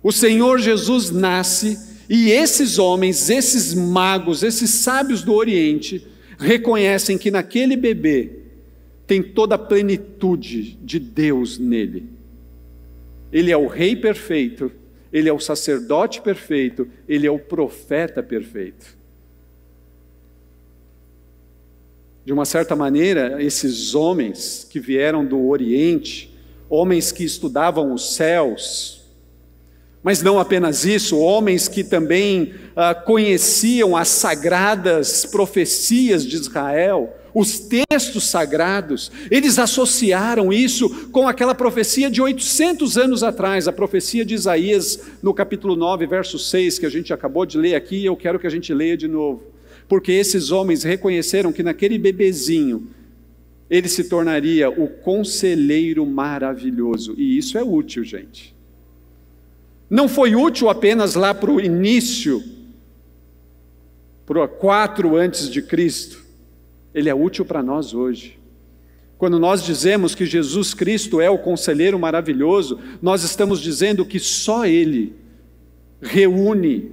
O 0.00 0.12
Senhor 0.12 0.60
Jesus 0.60 1.10
nasce 1.10 1.78
e 2.08 2.30
esses 2.30 2.78
homens, 2.78 3.28
esses 3.28 3.74
magos, 3.74 4.44
esses 4.44 4.70
sábios 4.70 5.22
do 5.22 5.32
Oriente, 5.32 6.06
reconhecem 6.38 7.18
que 7.18 7.30
naquele 7.30 7.76
bebê 7.76 8.30
tem 9.06 9.20
toda 9.20 9.56
a 9.56 9.58
plenitude 9.58 10.78
de 10.82 10.98
Deus 10.98 11.58
nele. 11.58 12.21
Ele 13.32 13.50
é 13.50 13.56
o 13.56 13.66
Rei 13.66 13.96
perfeito, 13.96 14.70
ele 15.12 15.28
é 15.28 15.32
o 15.32 15.40
sacerdote 15.40 16.20
perfeito, 16.20 16.88
ele 17.08 17.26
é 17.26 17.30
o 17.30 17.38
profeta 17.38 18.22
perfeito. 18.22 18.96
De 22.24 22.32
uma 22.32 22.44
certa 22.44 22.76
maneira, 22.76 23.42
esses 23.42 23.94
homens 23.94 24.66
que 24.68 24.78
vieram 24.78 25.24
do 25.24 25.48
Oriente, 25.48 26.32
homens 26.68 27.10
que 27.10 27.24
estudavam 27.24 27.92
os 27.92 28.14
céus, 28.14 29.01
mas 30.02 30.22
não 30.22 30.38
apenas 30.38 30.84
isso, 30.84 31.18
homens 31.18 31.68
que 31.68 31.84
também 31.84 32.54
ah, 32.74 32.94
conheciam 32.94 33.96
as 33.96 34.08
sagradas 34.08 35.24
profecias 35.24 36.26
de 36.26 36.36
Israel, 36.36 37.16
os 37.34 37.60
textos 37.60 38.24
sagrados, 38.24 39.10
eles 39.30 39.58
associaram 39.58 40.52
isso 40.52 41.08
com 41.10 41.26
aquela 41.26 41.54
profecia 41.54 42.10
de 42.10 42.20
800 42.20 42.98
anos 42.98 43.22
atrás, 43.22 43.66
a 43.66 43.72
profecia 43.72 44.24
de 44.24 44.34
Isaías, 44.34 45.00
no 45.22 45.32
capítulo 45.32 45.74
9, 45.74 46.06
verso 46.06 46.38
6, 46.38 46.78
que 46.78 46.86
a 46.86 46.90
gente 46.90 47.12
acabou 47.12 47.46
de 47.46 47.56
ler 47.56 47.74
aqui, 47.74 47.96
e 47.96 48.06
eu 48.06 48.16
quero 48.16 48.38
que 48.38 48.46
a 48.46 48.50
gente 48.50 48.74
leia 48.74 48.96
de 48.96 49.08
novo 49.08 49.52
porque 49.92 50.12
esses 50.12 50.50
homens 50.50 50.82
reconheceram 50.82 51.52
que 51.52 51.62
naquele 51.62 51.98
bebezinho 51.98 52.88
ele 53.68 53.90
se 53.90 54.04
tornaria 54.04 54.70
o 54.70 54.88
conselheiro 54.88 56.06
maravilhoso. 56.06 57.14
E 57.18 57.36
isso 57.36 57.58
é 57.58 57.62
útil, 57.62 58.02
gente. 58.02 58.51
Não 59.92 60.08
foi 60.08 60.34
útil 60.34 60.70
apenas 60.70 61.14
lá 61.16 61.34
para 61.34 61.50
o 61.50 61.60
início, 61.60 62.42
para 64.24 64.48
quatro 64.48 65.16
antes 65.16 65.50
de 65.50 65.60
Cristo. 65.60 66.24
Ele 66.94 67.10
é 67.10 67.14
útil 67.14 67.44
para 67.44 67.62
nós 67.62 67.92
hoje. 67.92 68.38
Quando 69.18 69.38
nós 69.38 69.62
dizemos 69.62 70.14
que 70.14 70.24
Jesus 70.24 70.72
Cristo 70.72 71.20
é 71.20 71.28
o 71.28 71.36
conselheiro 71.36 71.98
maravilhoso, 71.98 72.78
nós 73.02 73.22
estamos 73.22 73.60
dizendo 73.60 74.06
que 74.06 74.18
só 74.18 74.64
Ele 74.64 75.14
reúne 76.00 76.92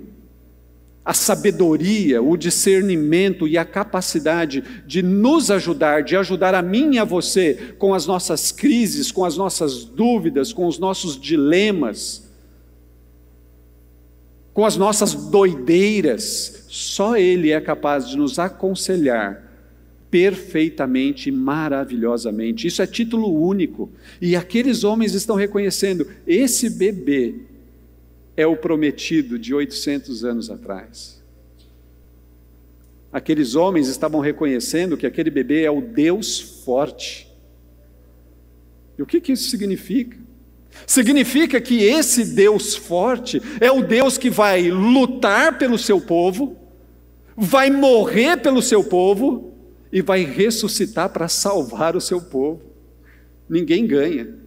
a 1.06 1.14
sabedoria, 1.14 2.22
o 2.22 2.36
discernimento 2.36 3.48
e 3.48 3.58
a 3.58 3.64
capacidade 3.64 4.62
de 4.86 5.02
nos 5.02 5.50
ajudar, 5.50 6.04
de 6.04 6.18
ajudar 6.18 6.54
a 6.54 6.62
mim 6.62 6.96
e 6.96 7.00
a 7.00 7.06
você 7.06 7.76
com 7.78 7.94
as 7.94 8.06
nossas 8.06 8.52
crises, 8.52 9.10
com 9.10 9.24
as 9.24 9.38
nossas 9.38 9.86
dúvidas, 9.86 10.52
com 10.52 10.68
os 10.68 10.78
nossos 10.78 11.18
dilemas, 11.18 12.29
com 14.60 14.66
as 14.66 14.76
nossas 14.76 15.14
doideiras. 15.14 16.66
Só 16.68 17.16
Ele 17.16 17.50
é 17.50 17.62
capaz 17.62 18.10
de 18.10 18.18
nos 18.18 18.38
aconselhar 18.38 19.42
perfeitamente, 20.12 21.32
maravilhosamente. 21.32 22.68
Isso 22.68 22.82
é 22.82 22.86
título 22.86 23.34
único. 23.42 23.90
E 24.20 24.36
aqueles 24.36 24.84
homens 24.84 25.14
estão 25.14 25.38
reconhecendo: 25.38 26.06
esse 26.28 26.70
bebê 26.70 27.36
é 28.36 28.46
o 28.46 28.58
prometido 28.58 29.40
de 29.40 29.54
800 29.56 30.26
anos 30.26 30.50
atrás. 30.50 31.24
Aqueles 33.14 33.56
homens 33.56 33.88
estavam 33.88 34.20
reconhecendo 34.20 34.98
que 34.98 35.08
aquele 35.08 35.32
bebê 35.32 35.64
é 35.64 35.72
o 35.72 35.80
Deus 35.80 36.38
forte. 36.66 37.34
E 38.98 39.02
o 39.02 39.06
que, 39.06 39.22
que 39.22 39.32
isso 39.32 39.50
significa? 39.50 40.18
Significa 40.86 41.60
que 41.60 41.84
esse 41.84 42.34
Deus 42.34 42.76
forte 42.76 43.42
é 43.60 43.72
o 43.72 43.82
Deus 43.82 44.18
que 44.18 44.30
vai 44.30 44.70
lutar 44.70 45.58
pelo 45.58 45.78
seu 45.78 46.00
povo, 46.00 46.58
vai 47.36 47.70
morrer 47.70 48.38
pelo 48.38 48.62
seu 48.62 48.84
povo 48.84 49.54
e 49.92 50.02
vai 50.02 50.24
ressuscitar 50.24 51.10
para 51.10 51.28
salvar 51.28 51.96
o 51.96 52.02
seu 52.02 52.22
povo. 52.22 52.62
Ninguém 53.50 53.86
ganha 53.86 54.40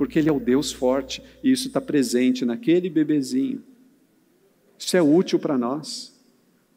porque 0.00 0.18
Ele 0.18 0.30
é 0.30 0.32
o 0.32 0.40
Deus 0.40 0.72
forte 0.72 1.22
e 1.44 1.52
isso 1.52 1.66
está 1.66 1.78
presente 1.78 2.44
naquele 2.44 2.88
bebezinho. 2.88 3.62
Isso 4.78 4.96
é 4.96 5.02
útil 5.02 5.38
para 5.38 5.58
nós, 5.58 6.18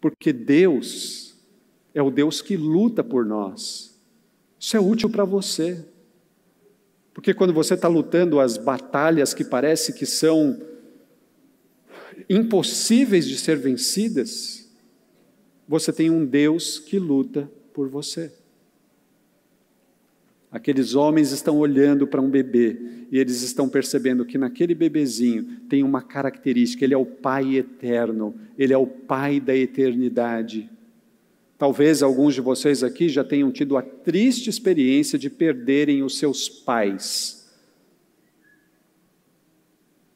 porque 0.01 0.33
Deus 0.33 1.33
é 1.93 2.01
o 2.01 2.11
Deus 2.11 2.41
que 2.41 2.57
luta 2.57 3.01
por 3.01 3.25
nós. 3.25 3.97
Isso 4.59 4.75
é 4.75 4.79
útil 4.81 5.09
para 5.09 5.23
você. 5.23 5.85
Porque 7.13 7.33
quando 7.33 7.53
você 7.53 7.75
está 7.75 7.87
lutando 7.87 8.39
as 8.39 8.57
batalhas 8.57 9.33
que 9.33 9.43
parece 9.43 9.93
que 9.93 10.05
são 10.05 10.59
impossíveis 12.29 13.27
de 13.27 13.37
ser 13.37 13.57
vencidas, 13.57 14.69
você 15.67 15.93
tem 15.93 16.09
um 16.09 16.25
Deus 16.25 16.79
que 16.79 16.97
luta 16.97 17.49
por 17.73 17.87
você. 17.87 18.31
Aqueles 20.51 20.93
homens 20.93 21.31
estão 21.31 21.57
olhando 21.57 22.05
para 22.05 22.21
um 22.21 22.29
bebê 22.29 22.77
e 23.11 23.17
eles 23.17 23.41
estão 23.41 23.67
percebendo 23.67 24.23
que 24.23 24.37
naquele 24.37 24.75
bebezinho 24.75 25.61
tem 25.67 25.83
uma 25.83 26.01
característica: 26.01 26.85
ele 26.85 26.93
é 26.93 26.97
o 26.97 27.05
Pai 27.05 27.55
eterno, 27.55 28.35
ele 28.55 28.71
é 28.71 28.77
o 28.77 28.85
Pai 28.85 29.39
da 29.39 29.55
eternidade. 29.55 30.69
Talvez 31.57 32.01
alguns 32.01 32.33
de 32.33 32.41
vocês 32.41 32.83
aqui 32.83 33.07
já 33.07 33.23
tenham 33.23 33.51
tido 33.51 33.77
a 33.77 33.81
triste 33.81 34.49
experiência 34.49 35.17
de 35.17 35.29
perderem 35.29 36.03
os 36.03 36.17
seus 36.17 36.49
pais. 36.49 37.43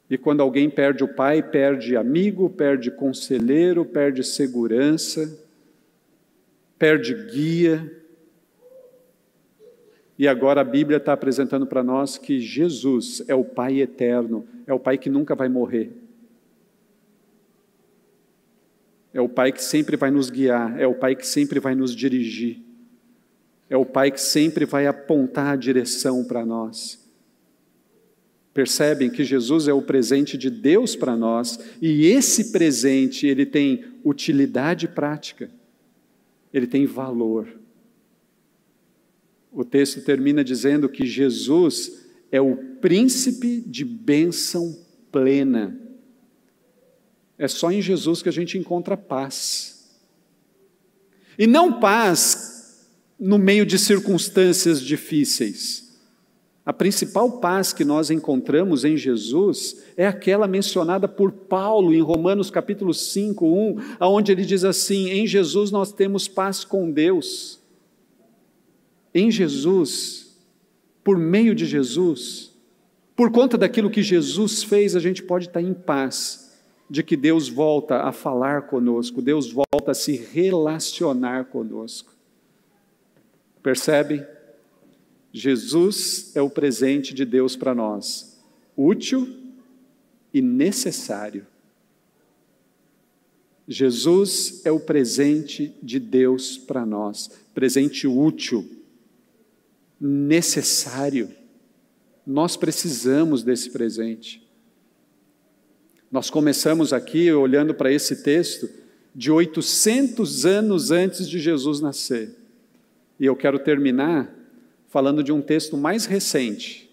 E 0.10 0.18
quando 0.18 0.42
alguém 0.42 0.70
perde 0.70 1.04
o 1.04 1.08
pai, 1.08 1.44
perde 1.44 1.96
amigo, 1.96 2.50
perde 2.50 2.90
conselheiro, 2.90 3.84
perde 3.86 4.24
segurança, 4.24 5.46
perde 6.80 7.14
guia. 7.14 7.92
E 10.18 10.28
agora 10.28 10.62
a 10.62 10.64
Bíblia 10.64 10.98
está 10.98 11.14
apresentando 11.14 11.68
para 11.68 11.84
nós 11.84 12.18
que 12.18 12.40
Jesus 12.40 13.24
é 13.28 13.36
o 13.36 13.44
Pai 13.44 13.82
eterno, 13.82 14.48
é 14.66 14.74
o 14.74 14.80
Pai 14.80 14.98
que 14.98 15.10
nunca 15.10 15.36
vai 15.36 15.48
morrer. 15.48 16.07
É 19.18 19.22
o 19.22 19.28
Pai 19.28 19.52
que 19.52 19.64
sempre 19.64 19.98
vai 19.98 20.12
nos 20.12 20.30
guiar, 20.30 20.80
é 20.80 20.86
o 20.86 20.94
Pai 20.94 21.16
que 21.16 21.26
sempre 21.26 21.60
vai 21.60 21.74
nos 21.74 21.96
dirigir. 21.96 22.62
É 23.68 23.76
o 23.76 23.84
Pai 23.84 24.12
que 24.12 24.22
sempre 24.22 24.64
vai 24.64 24.86
apontar 24.86 25.54
a 25.54 25.56
direção 25.56 26.24
para 26.24 26.46
nós. 26.46 27.04
Percebem 28.54 29.10
que 29.10 29.24
Jesus 29.24 29.68
é 29.68 29.74
o 29.74 29.82
presente 29.82 30.38
de 30.38 30.52
Deus 30.52 30.96
para 30.96 31.18
nós 31.18 31.60
e 31.82 32.06
esse 32.06 32.52
presente 32.52 33.26
ele 33.26 33.44
tem 33.44 33.86
utilidade 34.06 34.88
prática. 34.88 35.50
Ele 36.54 36.68
tem 36.68 36.86
valor. 36.86 37.48
O 39.52 39.66
texto 39.66 40.00
termina 40.04 40.44
dizendo 40.44 40.88
que 40.88 41.08
Jesus 41.08 42.06
é 42.32 42.40
o 42.40 42.56
príncipe 42.56 43.64
de 43.66 43.84
bênção 43.84 44.78
plena. 45.12 45.87
É 47.38 47.48
só 47.48 47.72
em 47.72 47.82
Jesus 47.82 48.22
que 48.22 48.30
a 48.30 48.34
gente 48.34 48.58
encontra 48.58 48.98
paz. 48.98 49.88
E 51.38 51.46
não 51.46 51.80
paz 51.80 52.88
no 53.20 53.38
meio 53.38 53.66
de 53.66 53.78
circunstâncias 53.78 54.82
difíceis. 54.82 55.88
A 56.68 56.74
principal 56.74 57.40
paz 57.40 57.72
que 57.72 57.86
nós 57.86 58.12
encontramos 58.12 58.84
em 58.84 58.98
Jesus 58.98 59.84
é 59.96 60.06
aquela 60.06 60.48
mencionada 60.48 61.08
por 61.08 61.32
Paulo 61.32 61.94
em 61.94 62.02
Romanos 62.02 62.52
capítulo 62.52 62.94
5, 62.94 63.46
1, 63.46 63.76
onde 64.02 64.34
ele 64.34 64.44
diz 64.44 64.66
assim: 64.66 65.10
em 65.10 65.26
Jesus 65.26 65.72
nós 65.72 65.94
temos 65.94 66.28
paz 66.28 66.66
com 66.66 66.92
Deus. 66.92 67.62
Em 69.14 69.32
Jesus, 69.32 70.38
por 71.06 71.18
meio 71.18 71.56
de 71.56 71.66
Jesus, 71.66 72.52
por 73.16 73.32
conta 73.32 73.58
daquilo 73.58 73.90
que 73.90 74.04
Jesus 74.04 74.62
fez, 74.62 74.94
a 74.94 75.00
gente 75.00 75.24
pode 75.24 75.48
estar 75.48 75.62
em 75.62 75.74
paz, 75.74 76.47
de 76.90 77.04
que 77.04 77.18
Deus 77.18 77.50
volta 77.50 78.04
a 78.04 78.12
falar 78.12 78.64
conosco, 78.64 79.22
Deus 79.22 79.52
volta 79.52 79.92
a 79.92 79.96
se 79.96 80.16
relacionar 80.16 81.46
conosco. 81.46 82.16
Percebe? 83.62 84.26
Jesus 85.34 86.36
é 86.36 86.42
o 86.42 86.50
presente 86.50 87.14
de 87.14 87.26
Deus 87.26 87.56
para 87.56 87.76
nós, 87.76 88.40
útil 88.76 89.28
e 90.34 90.42
necessário. 90.42 91.46
Jesus 93.68 94.62
é 94.64 94.72
o 94.72 94.80
presente 94.80 95.76
de 95.84 96.00
Deus 96.00 96.58
para 96.58 96.86
nós, 96.86 97.30
presente 97.54 98.08
útil, 98.08 98.66
necessário. 100.00 101.30
Nós 102.26 102.56
precisamos 102.56 103.44
desse 103.44 103.70
presente. 103.70 104.47
Nós 106.10 106.30
começamos 106.30 106.94
aqui 106.94 107.32
olhando 107.32 107.74
para 107.74 107.92
esse 107.92 108.24
texto 108.24 108.70
de 109.14 109.30
800 109.30 110.46
anos 110.46 110.90
antes 110.90 111.28
de 111.28 111.38
Jesus 111.38 111.82
nascer. 111.82 112.34
E 113.20 113.26
eu 113.26 113.36
quero 113.36 113.60
terminar 113.60 114.34
falando 114.88 115.22
de 115.22 115.34
um 115.34 115.42
texto 115.42 115.76
mais 115.76 116.06
recente. 116.06 116.90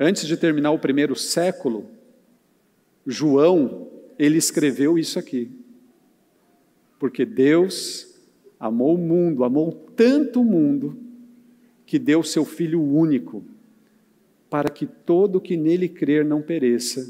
Antes 0.00 0.26
de 0.26 0.36
terminar 0.36 0.70
o 0.70 0.78
primeiro 0.78 1.14
século, 1.14 1.90
João, 3.06 3.88
ele 4.18 4.38
escreveu 4.38 4.98
isso 4.98 5.18
aqui. 5.18 5.50
Porque 6.98 7.26
Deus 7.26 8.14
amou 8.58 8.94
o 8.94 8.98
mundo, 8.98 9.44
amou 9.44 9.72
tanto 9.94 10.40
o 10.40 10.44
mundo, 10.44 10.96
que 11.84 11.98
deu 11.98 12.22
seu 12.22 12.44
Filho 12.44 12.82
único, 12.82 13.44
para 14.50 14.70
que 14.70 14.86
todo 14.86 15.40
que 15.40 15.56
nele 15.56 15.88
crer 15.88 16.24
não 16.24 16.40
pereça, 16.40 17.06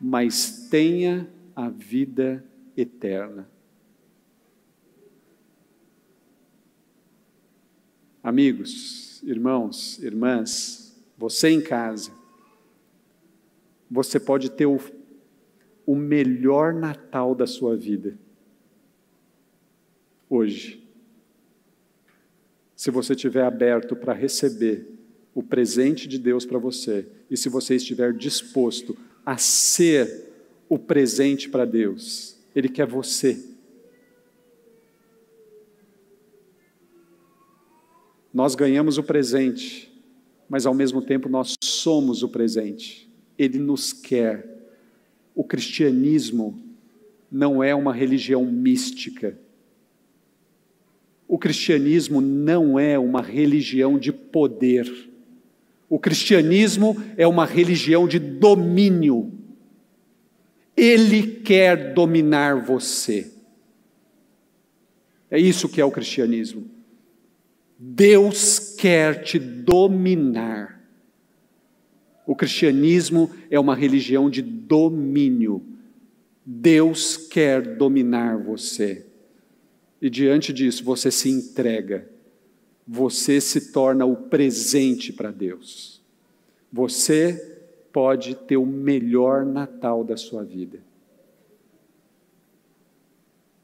mas 0.00 0.68
tenha 0.68 1.28
a 1.54 1.68
vida 1.68 2.44
eterna. 2.76 3.48
Amigos, 8.22 9.22
irmãos, 9.22 9.98
irmãs, 10.02 10.96
você 11.16 11.50
em 11.50 11.60
casa, 11.60 12.12
você 13.90 14.18
pode 14.18 14.50
ter 14.50 14.66
o, 14.66 14.78
o 15.84 15.94
melhor 15.94 16.72
Natal 16.72 17.34
da 17.34 17.46
sua 17.46 17.76
vida 17.76 18.16
hoje. 20.32 20.82
Se 22.74 22.90
você 22.90 23.12
estiver 23.12 23.44
aberto 23.44 23.94
para 23.94 24.14
receber 24.14 24.88
o 25.34 25.42
presente 25.42 26.06
de 26.06 26.18
Deus 26.18 26.44
para 26.44 26.58
você 26.58 27.06
e 27.30 27.36
se 27.36 27.48
você 27.48 27.76
estiver 27.76 28.12
disposto 28.12 28.96
a 29.24 29.36
ser 29.38 30.30
o 30.68 30.78
presente 30.78 31.48
para 31.48 31.64
Deus, 31.64 32.36
Ele 32.54 32.68
quer 32.68 32.86
você. 32.86 33.42
Nós 38.32 38.54
ganhamos 38.54 38.96
o 38.96 39.02
presente, 39.02 39.92
mas 40.48 40.64
ao 40.64 40.74
mesmo 40.74 41.02
tempo 41.02 41.28
nós 41.28 41.54
somos 41.62 42.22
o 42.22 42.28
presente. 42.28 43.10
Ele 43.38 43.58
nos 43.58 43.92
quer. 43.92 44.48
O 45.34 45.44
cristianismo 45.44 46.58
não 47.30 47.62
é 47.62 47.74
uma 47.74 47.92
religião 47.92 48.44
mística. 48.44 49.38
O 51.28 51.38
cristianismo 51.38 52.20
não 52.20 52.78
é 52.78 52.98
uma 52.98 53.22
religião 53.22 53.98
de 53.98 54.12
poder. 54.12 55.11
O 55.92 55.98
cristianismo 55.98 56.96
é 57.18 57.26
uma 57.26 57.44
religião 57.44 58.08
de 58.08 58.18
domínio. 58.18 59.30
Ele 60.74 61.22
quer 61.22 61.92
dominar 61.92 62.64
você. 62.64 63.30
É 65.30 65.38
isso 65.38 65.68
que 65.68 65.82
é 65.82 65.84
o 65.84 65.90
cristianismo. 65.90 66.64
Deus 67.78 68.74
quer 68.74 69.22
te 69.22 69.38
dominar. 69.38 70.82
O 72.26 72.34
cristianismo 72.34 73.30
é 73.50 73.60
uma 73.60 73.76
religião 73.76 74.30
de 74.30 74.40
domínio. 74.40 75.62
Deus 76.42 77.18
quer 77.18 77.76
dominar 77.76 78.38
você. 78.38 79.04
E 80.00 80.08
diante 80.08 80.54
disso, 80.54 80.84
você 80.84 81.10
se 81.10 81.28
entrega. 81.28 82.10
Você 82.86 83.40
se 83.40 83.72
torna 83.72 84.04
o 84.04 84.16
presente 84.16 85.12
para 85.12 85.30
Deus. 85.30 86.00
Você 86.72 87.60
pode 87.92 88.34
ter 88.34 88.56
o 88.56 88.66
melhor 88.66 89.44
Natal 89.44 90.02
da 90.02 90.16
sua 90.16 90.42
vida. 90.42 90.80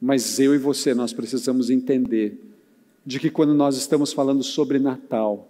Mas 0.00 0.38
eu 0.38 0.54
e 0.54 0.59
você, 0.59 0.94
nós 0.94 1.12
precisamos 1.12 1.70
entender 1.70 2.40
de 3.04 3.18
que 3.18 3.31
quando 3.31 3.54
nós 3.54 3.76
estamos 3.76 4.12
falando 4.12 4.42
sobre 4.42 4.78
Natal, 4.78 5.48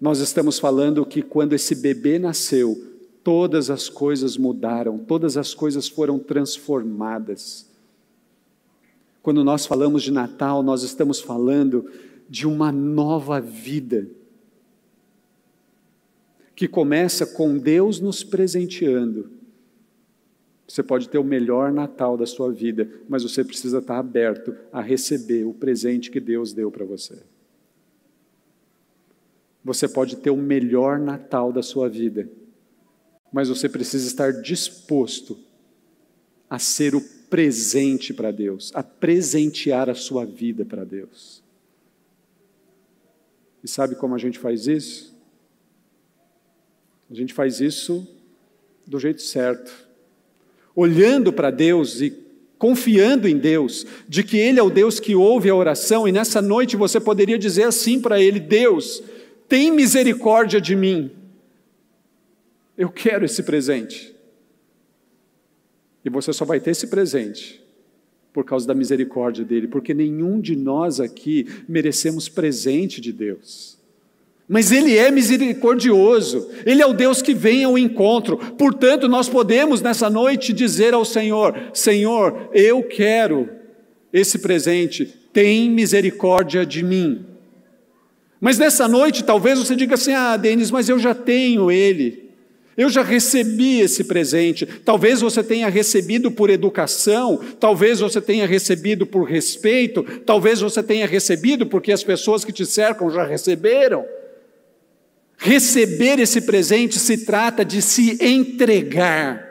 nós 0.00 0.18
estamos 0.18 0.58
falando 0.58 1.06
que 1.06 1.22
quando 1.22 1.52
esse 1.52 1.74
bebê 1.74 2.18
nasceu, 2.18 2.92
todas 3.22 3.70
as 3.70 3.88
coisas 3.88 4.36
mudaram, 4.36 4.98
todas 4.98 5.36
as 5.36 5.54
coisas 5.54 5.88
foram 5.88 6.18
transformadas. 6.18 7.66
Quando 9.22 9.44
nós 9.44 9.64
falamos 9.64 10.02
de 10.02 10.10
Natal, 10.10 10.62
nós 10.62 10.82
estamos 10.82 11.20
falando 11.20 11.90
de 12.28 12.46
uma 12.46 12.72
nova 12.72 13.40
vida 13.40 14.08
que 16.56 16.68
começa 16.68 17.26
com 17.26 17.58
Deus 17.58 18.00
nos 18.00 18.22
presenteando 18.22 19.34
você 20.66 20.82
pode 20.82 21.08
ter 21.08 21.18
o 21.18 21.24
melhor 21.24 21.72
Natal 21.72 22.16
da 22.16 22.26
sua 22.26 22.50
vida, 22.50 22.90
mas 23.08 23.22
você 23.22 23.44
precisa 23.44 23.78
estar 23.78 23.98
aberto 23.98 24.56
a 24.72 24.80
receber 24.80 25.44
o 25.44 25.52
presente 25.52 26.10
que 26.10 26.18
Deus 26.18 26.52
deu 26.52 26.68
para 26.70 26.84
você. 26.84 27.22
Você 29.62 29.86
pode 29.86 30.16
ter 30.16 30.30
o 30.30 30.36
melhor 30.36 30.98
Natal 30.98 31.52
da 31.52 31.62
sua 31.62 31.88
vida, 31.88 32.28
mas 33.32 33.48
você 33.48 33.68
precisa 33.68 34.04
estar 34.06 34.32
disposto 34.32 35.38
a 36.48 36.58
ser 36.58 36.94
o 36.94 37.00
presente 37.28 38.14
para 38.14 38.30
Deus, 38.30 38.72
a 38.74 38.82
presentear 38.82 39.90
a 39.90 39.94
sua 39.94 40.24
vida 40.24 40.64
para 40.64 40.84
Deus. 40.84 41.42
E 43.64 43.68
sabe 43.68 43.94
como 43.94 44.14
a 44.14 44.18
gente 44.18 44.38
faz 44.38 44.66
isso? 44.66 45.18
A 47.10 47.14
gente 47.14 47.32
faz 47.32 47.60
isso 47.60 48.06
do 48.86 49.00
jeito 49.00 49.22
certo 49.22 49.84
olhando 50.74 51.32
para 51.32 51.50
Deus 51.50 52.00
e 52.00 52.12
confiando 52.58 53.28
em 53.28 53.38
Deus, 53.38 53.86
de 54.08 54.24
que 54.24 54.36
Ele 54.36 54.58
é 54.58 54.62
o 54.62 54.70
Deus 54.70 54.98
que 54.98 55.14
ouve 55.14 55.48
a 55.48 55.54
oração, 55.54 56.08
e 56.08 56.12
nessa 56.12 56.42
noite 56.42 56.76
você 56.76 56.98
poderia 56.98 57.38
dizer 57.38 57.64
assim 57.64 58.00
para 58.00 58.20
Ele: 58.20 58.40
Deus, 58.40 59.02
tem 59.48 59.70
misericórdia 59.70 60.60
de 60.60 60.74
mim, 60.74 61.12
eu 62.76 62.90
quero 62.90 63.24
esse 63.24 63.42
presente. 63.42 64.14
E 66.04 66.10
você 66.10 66.32
só 66.32 66.44
vai 66.44 66.60
ter 66.60 66.72
esse 66.72 66.88
presente 66.88 67.63
por 68.34 68.44
causa 68.44 68.66
da 68.66 68.74
misericórdia 68.74 69.44
dele, 69.44 69.68
porque 69.68 69.94
nenhum 69.94 70.40
de 70.40 70.56
nós 70.56 70.98
aqui 70.98 71.46
merecemos 71.68 72.28
presente 72.28 73.00
de 73.00 73.12
Deus. 73.12 73.78
Mas 74.48 74.72
Ele 74.72 74.98
é 74.98 75.08
misericordioso, 75.08 76.50
Ele 76.66 76.82
é 76.82 76.86
o 76.86 76.92
Deus 76.92 77.22
que 77.22 77.32
vem 77.32 77.62
ao 77.62 77.78
encontro. 77.78 78.36
Portanto, 78.36 79.08
nós 79.08 79.28
podemos 79.28 79.80
nessa 79.80 80.10
noite 80.10 80.52
dizer 80.52 80.92
ao 80.92 81.04
Senhor: 81.04 81.70
Senhor, 81.72 82.50
eu 82.52 82.82
quero 82.82 83.48
esse 84.12 84.40
presente, 84.40 85.06
tem 85.32 85.70
misericórdia 85.70 86.66
de 86.66 86.82
mim. 86.82 87.24
Mas 88.40 88.58
nessa 88.58 88.88
noite, 88.88 89.22
talvez 89.22 89.60
você 89.60 89.76
diga 89.76 89.94
assim: 89.94 90.12
Ah, 90.12 90.36
Denis, 90.36 90.72
mas 90.72 90.88
eu 90.88 90.98
já 90.98 91.14
tenho 91.14 91.70
ele. 91.70 92.23
Eu 92.76 92.88
já 92.88 93.02
recebi 93.02 93.80
esse 93.80 94.04
presente. 94.04 94.66
Talvez 94.66 95.20
você 95.20 95.42
tenha 95.42 95.68
recebido 95.68 96.30
por 96.30 96.50
educação, 96.50 97.40
talvez 97.60 98.00
você 98.00 98.20
tenha 98.20 98.46
recebido 98.46 99.06
por 99.06 99.24
respeito, 99.24 100.02
talvez 100.24 100.60
você 100.60 100.82
tenha 100.82 101.06
recebido 101.06 101.66
porque 101.66 101.92
as 101.92 102.02
pessoas 102.02 102.44
que 102.44 102.52
te 102.52 102.66
cercam 102.66 103.10
já 103.10 103.24
receberam. 103.24 104.04
Receber 105.36 106.18
esse 106.18 106.40
presente 106.40 106.98
se 106.98 107.24
trata 107.24 107.64
de 107.64 107.82
se 107.82 108.18
entregar, 108.24 109.48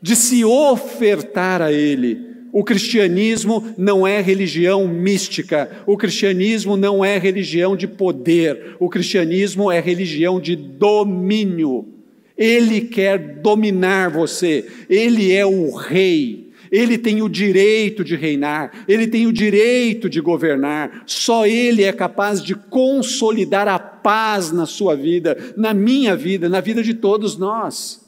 de 0.00 0.16
se 0.16 0.44
ofertar 0.44 1.62
a 1.62 1.72
Ele 1.72 2.31
O 2.52 2.62
cristianismo 2.62 3.72
não 3.78 4.06
é 4.06 4.20
religião 4.20 4.86
mística, 4.86 5.70
o 5.86 5.96
cristianismo 5.96 6.76
não 6.76 7.02
é 7.02 7.16
religião 7.16 7.74
de 7.74 7.88
poder, 7.88 8.76
o 8.78 8.90
cristianismo 8.90 9.72
é 9.72 9.80
religião 9.80 10.38
de 10.38 10.54
domínio. 10.54 11.88
Ele 12.36 12.82
quer 12.82 13.40
dominar 13.40 14.10
você, 14.10 14.66
ele 14.90 15.32
é 15.32 15.46
o 15.46 15.74
rei. 15.74 16.52
Ele 16.70 16.96
tem 16.96 17.22
o 17.22 17.28
direito 17.28 18.02
de 18.02 18.16
reinar, 18.16 18.84
ele 18.88 19.06
tem 19.06 19.26
o 19.26 19.32
direito 19.32 20.08
de 20.08 20.22
governar, 20.22 21.04
só 21.06 21.46
ele 21.46 21.84
é 21.84 21.92
capaz 21.92 22.42
de 22.42 22.54
consolidar 22.54 23.68
a 23.68 23.78
paz 23.78 24.50
na 24.50 24.64
sua 24.64 24.96
vida, 24.96 25.36
na 25.54 25.74
minha 25.74 26.16
vida, 26.16 26.48
na 26.48 26.60
vida 26.60 26.82
de 26.82 26.94
todos 26.94 27.36
nós. 27.36 28.01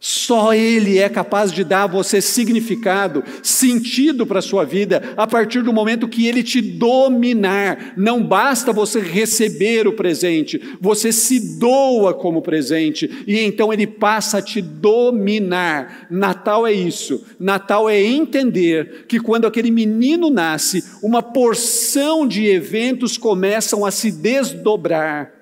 Só 0.00 0.54
Ele 0.54 0.98
é 0.98 1.08
capaz 1.08 1.50
de 1.50 1.64
dar 1.64 1.82
a 1.82 1.86
você 1.88 2.20
significado, 2.20 3.24
sentido 3.42 4.24
para 4.24 4.38
a 4.38 4.42
sua 4.42 4.64
vida, 4.64 5.12
a 5.16 5.26
partir 5.26 5.60
do 5.60 5.72
momento 5.72 6.06
que 6.06 6.28
Ele 6.28 6.44
te 6.44 6.60
dominar. 6.60 7.94
Não 7.96 8.22
basta 8.22 8.72
você 8.72 9.00
receber 9.00 9.88
o 9.88 9.92
presente, 9.92 10.60
você 10.80 11.10
se 11.10 11.58
doa 11.58 12.14
como 12.14 12.40
presente, 12.40 13.24
e 13.26 13.40
então 13.40 13.72
Ele 13.72 13.88
passa 13.88 14.38
a 14.38 14.42
te 14.42 14.62
dominar. 14.62 16.06
Natal 16.08 16.64
é 16.64 16.72
isso. 16.72 17.26
Natal 17.38 17.90
é 17.90 18.00
entender 18.00 19.06
que 19.08 19.18
quando 19.18 19.48
aquele 19.48 19.70
menino 19.72 20.30
nasce, 20.30 20.84
uma 21.02 21.22
porção 21.22 22.24
de 22.24 22.46
eventos 22.46 23.18
começam 23.18 23.84
a 23.84 23.90
se 23.90 24.12
desdobrar, 24.12 25.32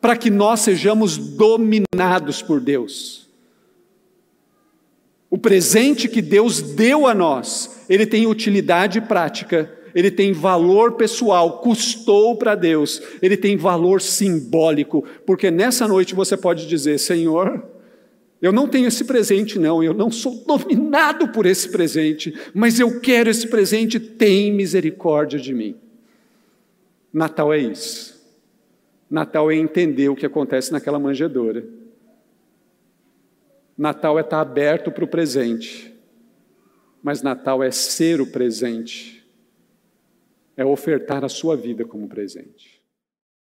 para 0.00 0.16
que 0.16 0.28
nós 0.28 0.58
sejamos 0.58 1.16
dominados 1.16 2.42
por 2.42 2.60
Deus. 2.60 3.23
O 5.34 5.36
presente 5.36 6.08
que 6.08 6.22
Deus 6.22 6.62
deu 6.62 7.08
a 7.08 7.12
nós, 7.12 7.84
ele 7.88 8.06
tem 8.06 8.24
utilidade 8.24 9.00
prática, 9.00 9.68
ele 9.92 10.08
tem 10.08 10.32
valor 10.32 10.92
pessoal, 10.92 11.58
custou 11.58 12.36
para 12.36 12.54
Deus, 12.54 13.02
ele 13.20 13.36
tem 13.36 13.56
valor 13.56 14.00
simbólico, 14.00 15.04
porque 15.26 15.50
nessa 15.50 15.88
noite 15.88 16.14
você 16.14 16.36
pode 16.36 16.68
dizer: 16.68 17.00
Senhor, 17.00 17.66
eu 18.40 18.52
não 18.52 18.68
tenho 18.68 18.86
esse 18.86 19.02
presente, 19.02 19.58
não, 19.58 19.82
eu 19.82 19.92
não 19.92 20.08
sou 20.08 20.44
dominado 20.46 21.26
por 21.32 21.46
esse 21.46 21.68
presente, 21.68 22.32
mas 22.54 22.78
eu 22.78 23.00
quero 23.00 23.28
esse 23.28 23.48
presente, 23.48 23.98
tem 23.98 24.52
misericórdia 24.52 25.40
de 25.40 25.52
mim. 25.52 25.74
Natal 27.12 27.52
é 27.52 27.58
isso. 27.58 28.24
Natal 29.10 29.50
é 29.50 29.56
entender 29.56 30.08
o 30.08 30.14
que 30.14 30.26
acontece 30.26 30.70
naquela 30.70 31.00
manjedoura. 31.00 31.83
Natal 33.76 34.18
é 34.18 34.22
estar 34.22 34.40
aberto 34.40 34.90
para 34.90 35.04
o 35.04 35.08
presente, 35.08 35.94
mas 37.02 37.22
Natal 37.22 37.62
é 37.62 37.70
ser 37.70 38.20
o 38.20 38.26
presente, 38.26 39.28
é 40.56 40.64
ofertar 40.64 41.24
a 41.24 41.28
sua 41.28 41.56
vida 41.56 41.84
como 41.84 42.08
presente. 42.08 42.73